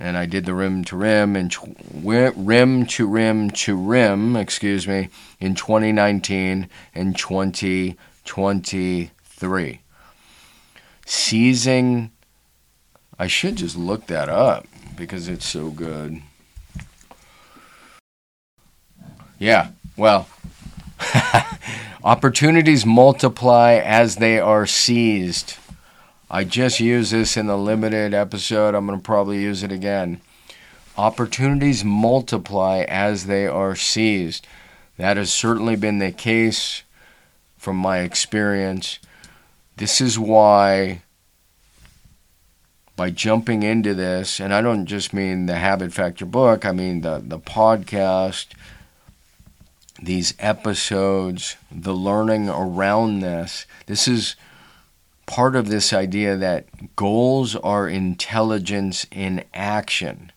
And 0.00 0.16
I 0.16 0.26
did 0.26 0.44
the 0.44 0.54
rim 0.54 0.82
to 0.86 0.96
rim 0.96 1.36
and 1.36 1.54
rim 2.02 2.84
to 2.84 3.06
rim 3.06 3.50
to 3.50 3.76
rim, 3.76 4.34
excuse 4.34 4.88
me, 4.88 5.08
in 5.38 5.54
2019 5.54 6.68
and 6.96 7.16
2023. 7.16 9.80
Seizing, 11.06 12.10
I 13.20 13.28
should 13.28 13.54
just 13.54 13.76
look 13.76 14.08
that 14.08 14.28
up 14.28 14.66
because 14.96 15.28
it's 15.28 15.46
so 15.46 15.70
good. 15.70 16.22
Yeah, 19.38 19.68
well, 19.96 20.28
opportunities 22.04 22.86
multiply 22.86 23.74
as 23.74 24.16
they 24.16 24.38
are 24.38 24.66
seized. 24.66 25.56
I 26.30 26.44
just 26.44 26.80
used 26.80 27.12
this 27.12 27.36
in 27.36 27.46
the 27.46 27.56
limited 27.56 28.14
episode. 28.14 28.74
I'm 28.74 28.86
going 28.86 28.98
to 28.98 29.04
probably 29.04 29.40
use 29.40 29.62
it 29.62 29.70
again. 29.70 30.20
Opportunities 30.96 31.84
multiply 31.84 32.84
as 32.88 33.26
they 33.26 33.46
are 33.46 33.76
seized. 33.76 34.46
That 34.96 35.16
has 35.16 35.32
certainly 35.32 35.76
been 35.76 35.98
the 35.98 36.12
case 36.12 36.82
from 37.56 37.76
my 37.76 38.00
experience. 38.00 38.98
This 39.76 40.00
is 40.00 40.18
why, 40.18 41.02
by 42.96 43.10
jumping 43.10 43.62
into 43.62 43.94
this, 43.94 44.40
and 44.40 44.54
I 44.54 44.60
don't 44.60 44.86
just 44.86 45.12
mean 45.12 45.46
the 45.46 45.56
Habit 45.56 45.92
Factor 45.92 46.24
book, 46.24 46.64
I 46.64 46.72
mean 46.72 47.00
the, 47.00 47.22
the 47.24 47.38
podcast, 47.38 48.46
these 50.00 50.34
episodes, 50.38 51.56
the 51.72 51.94
learning 51.94 52.48
around 52.48 53.20
this. 53.20 53.66
This 53.86 54.06
is 54.06 54.36
part 55.26 55.56
of 55.56 55.68
this 55.68 55.92
idea 55.92 56.36
that 56.36 56.94
goals 56.96 57.56
are 57.56 57.88
intelligence 57.88 59.06
in 59.10 59.44
action. 59.54 60.30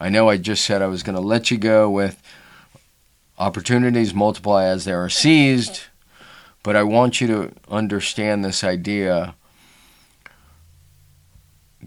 I 0.00 0.08
know 0.08 0.28
I 0.28 0.36
just 0.36 0.64
said 0.64 0.82
I 0.82 0.86
was 0.86 1.02
going 1.02 1.14
to 1.14 1.20
let 1.20 1.50
you 1.50 1.58
go 1.58 1.88
with 1.88 2.20
opportunities 3.38 4.14
multiply 4.14 4.64
as 4.64 4.84
they 4.84 4.92
are 4.92 5.08
seized, 5.08 5.82
but 6.62 6.76
I 6.76 6.82
want 6.82 7.20
you 7.20 7.26
to 7.28 7.52
understand 7.68 8.44
this 8.44 8.64
idea. 8.64 9.34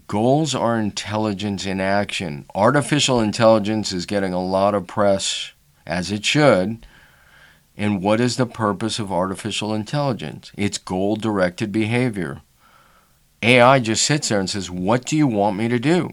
Goals 0.08 0.54
are 0.54 0.78
intelligence 0.78 1.66
in 1.66 1.80
action. 1.80 2.46
Artificial 2.54 3.20
intelligence 3.20 3.90
is 3.90 4.06
getting 4.06 4.32
a 4.32 4.44
lot 4.44 4.72
of 4.72 4.86
press, 4.86 5.52
as 5.84 6.12
it 6.12 6.24
should. 6.24 6.86
And 7.76 8.00
what 8.00 8.20
is 8.20 8.36
the 8.36 8.46
purpose 8.46 9.00
of 9.00 9.10
artificial 9.10 9.74
intelligence? 9.74 10.52
It's 10.56 10.78
goal 10.78 11.16
directed 11.16 11.72
behavior. 11.72 12.42
AI 13.42 13.80
just 13.80 14.04
sits 14.04 14.28
there 14.28 14.38
and 14.38 14.48
says, 14.48 14.70
What 14.70 15.04
do 15.04 15.16
you 15.16 15.26
want 15.26 15.56
me 15.56 15.66
to 15.68 15.78
do? 15.78 16.12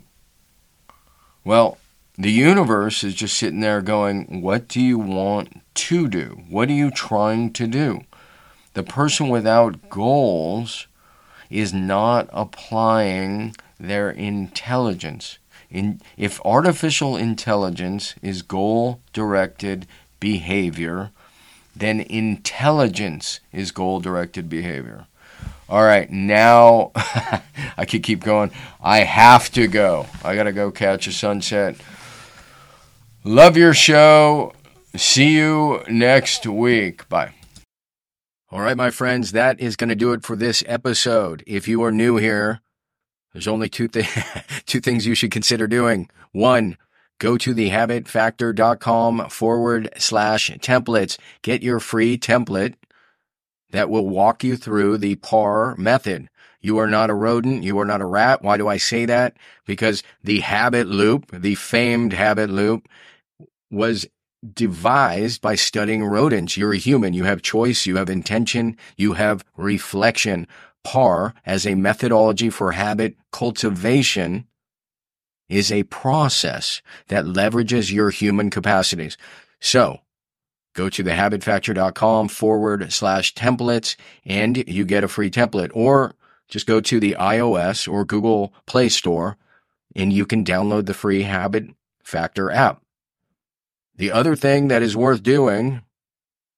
Well, 1.43 1.77
The 2.17 2.31
universe 2.31 3.03
is 3.03 3.15
just 3.15 3.37
sitting 3.37 3.59
there 3.59 3.81
going, 3.81 4.41
What 4.41 4.67
do 4.67 4.81
you 4.81 4.97
want 4.97 5.61
to 5.75 6.07
do? 6.07 6.43
What 6.49 6.69
are 6.69 6.73
you 6.73 6.91
trying 6.91 7.53
to 7.53 7.67
do? 7.67 8.01
The 8.73 8.83
person 8.83 9.29
without 9.29 9.89
goals 9.89 10.87
is 11.49 11.73
not 11.73 12.27
applying 12.33 13.55
their 13.83 14.09
intelligence. 14.09 15.39
In, 15.69 15.99
if 16.17 16.39
artificial 16.45 17.17
intelligence 17.17 18.15
is 18.21 18.41
goal 18.41 19.01
directed 19.11 19.85
behavior, 20.19 21.11
then 21.75 21.99
intelligence 21.99 23.39
is 23.51 23.71
goal 23.71 23.99
directed 23.99 24.47
behavior. 24.49 25.07
All 25.67 25.83
right, 25.83 26.09
now 26.09 26.91
I 26.95 27.85
could 27.85 28.03
keep 28.03 28.23
going. 28.23 28.51
I 28.81 28.99
have 28.99 29.51
to 29.51 29.67
go. 29.67 30.05
I 30.23 30.35
got 30.35 30.43
to 30.43 30.53
go 30.53 30.71
catch 30.71 31.07
a 31.07 31.11
sunset. 31.11 31.75
Love 33.23 33.57
your 33.57 33.73
show. 33.73 34.53
See 34.95 35.35
you 35.35 35.83
next 35.89 36.45
week. 36.45 37.09
Bye. 37.09 37.33
All 38.51 38.61
right, 38.61 38.77
my 38.77 38.91
friends, 38.91 39.31
that 39.31 39.59
is 39.59 39.75
going 39.75 39.89
to 39.89 39.95
do 39.95 40.13
it 40.13 40.23
for 40.23 40.35
this 40.35 40.63
episode. 40.67 41.43
If 41.47 41.67
you 41.67 41.81
are 41.83 41.91
new 41.91 42.17
here, 42.17 42.61
there's 43.33 43.47
only 43.47 43.69
two, 43.69 43.87
th- 43.87 44.07
two 44.65 44.79
things 44.79 45.05
you 45.05 45.15
should 45.15 45.31
consider 45.31 45.67
doing. 45.67 46.09
One, 46.31 46.77
go 47.19 47.37
to 47.37 47.53
thehabitfactor.com 47.53 49.29
forward 49.29 49.89
slash 49.97 50.51
templates. 50.51 51.17
Get 51.41 51.63
your 51.63 51.79
free 51.79 52.17
template 52.17 52.75
that 53.71 53.89
will 53.89 54.07
walk 54.07 54.43
you 54.43 54.55
through 54.55 54.99
the 54.99 55.15
PAR 55.15 55.75
method. 55.75 56.29
You 56.61 56.77
are 56.77 56.87
not 56.87 57.09
a 57.09 57.13
rodent. 57.13 57.63
You 57.63 57.77
are 57.79 57.85
not 57.85 58.01
a 58.01 58.05
rat. 58.05 58.41
Why 58.41 58.55
do 58.55 58.67
I 58.69 58.77
say 58.77 59.05
that? 59.05 59.35
Because 59.65 60.01
the 60.23 60.39
habit 60.39 60.87
loop, 60.87 61.29
the 61.31 61.55
famed 61.55 62.13
habit 62.13 62.49
loop, 62.49 62.87
was 63.69 64.07
devised 64.53 65.41
by 65.41 65.55
studying 65.55 66.03
rodents. 66.05 66.55
You're 66.55 66.73
a 66.73 66.77
human. 66.77 67.13
You 67.13 67.25
have 67.25 67.41
choice. 67.41 67.85
You 67.85 67.97
have 67.97 68.09
intention. 68.09 68.77
You 68.95 69.13
have 69.13 69.43
reflection. 69.57 70.47
PAR 70.83 71.33
as 71.45 71.65
a 71.65 71.75
methodology 71.75 72.49
for 72.49 72.73
habit 72.73 73.15
cultivation 73.31 74.47
is 75.49 75.71
a 75.71 75.83
process 75.83 76.81
that 77.07 77.25
leverages 77.25 77.91
your 77.91 78.09
human 78.09 78.49
capacities. 78.49 79.17
So 79.59 79.99
go 80.73 80.89
to 80.89 81.03
thehabitfactor.com 81.03 82.27
forward 82.27 82.91
slash 82.91 83.33
templates 83.33 83.95
and 84.25 84.67
you 84.67 84.85
get 84.85 85.03
a 85.03 85.07
free 85.07 85.29
template 85.29 85.71
or 85.73 86.15
just 86.47 86.67
go 86.67 86.81
to 86.81 86.99
the 86.99 87.15
iOS 87.19 87.91
or 87.91 88.05
Google 88.05 88.53
Play 88.65 88.89
Store 88.89 89.37
and 89.95 90.11
you 90.11 90.25
can 90.25 90.43
download 90.43 90.85
the 90.85 90.93
free 90.93 91.23
Habit 91.23 91.65
Factor 92.03 92.51
app. 92.51 92.81
The 93.95 94.11
other 94.11 94.35
thing 94.35 94.69
that 94.69 94.81
is 94.81 94.97
worth 94.97 95.21
doing, 95.21 95.81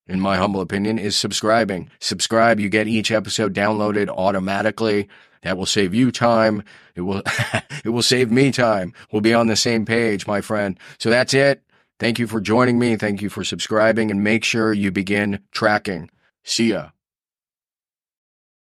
in 0.08 0.20
my 0.20 0.36
humble 0.36 0.60
opinion, 0.60 0.98
is 0.98 1.16
subscribing. 1.16 1.90
Subscribe, 2.00 2.60
you 2.60 2.68
get 2.68 2.88
each 2.88 3.10
episode 3.10 3.54
downloaded 3.54 4.08
automatically. 4.08 5.08
That 5.42 5.56
will 5.56 5.66
save 5.66 5.94
you 5.94 6.10
time. 6.10 6.62
It 6.94 7.02
will, 7.02 7.22
it 7.84 7.90
will 7.90 8.02
save 8.02 8.30
me 8.30 8.50
time. 8.50 8.92
We'll 9.12 9.22
be 9.22 9.34
on 9.34 9.46
the 9.46 9.56
same 9.56 9.84
page, 9.84 10.26
my 10.26 10.40
friend. 10.40 10.78
So 10.98 11.10
that's 11.10 11.34
it. 11.34 11.62
Thank 11.98 12.18
you 12.18 12.26
for 12.26 12.40
joining 12.40 12.78
me. 12.78 12.96
Thank 12.96 13.22
you 13.22 13.30
for 13.30 13.44
subscribing 13.44 14.10
and 14.10 14.22
make 14.22 14.44
sure 14.44 14.72
you 14.72 14.90
begin 14.90 15.40
tracking. 15.52 16.10
See 16.44 16.70
ya. 16.70 16.95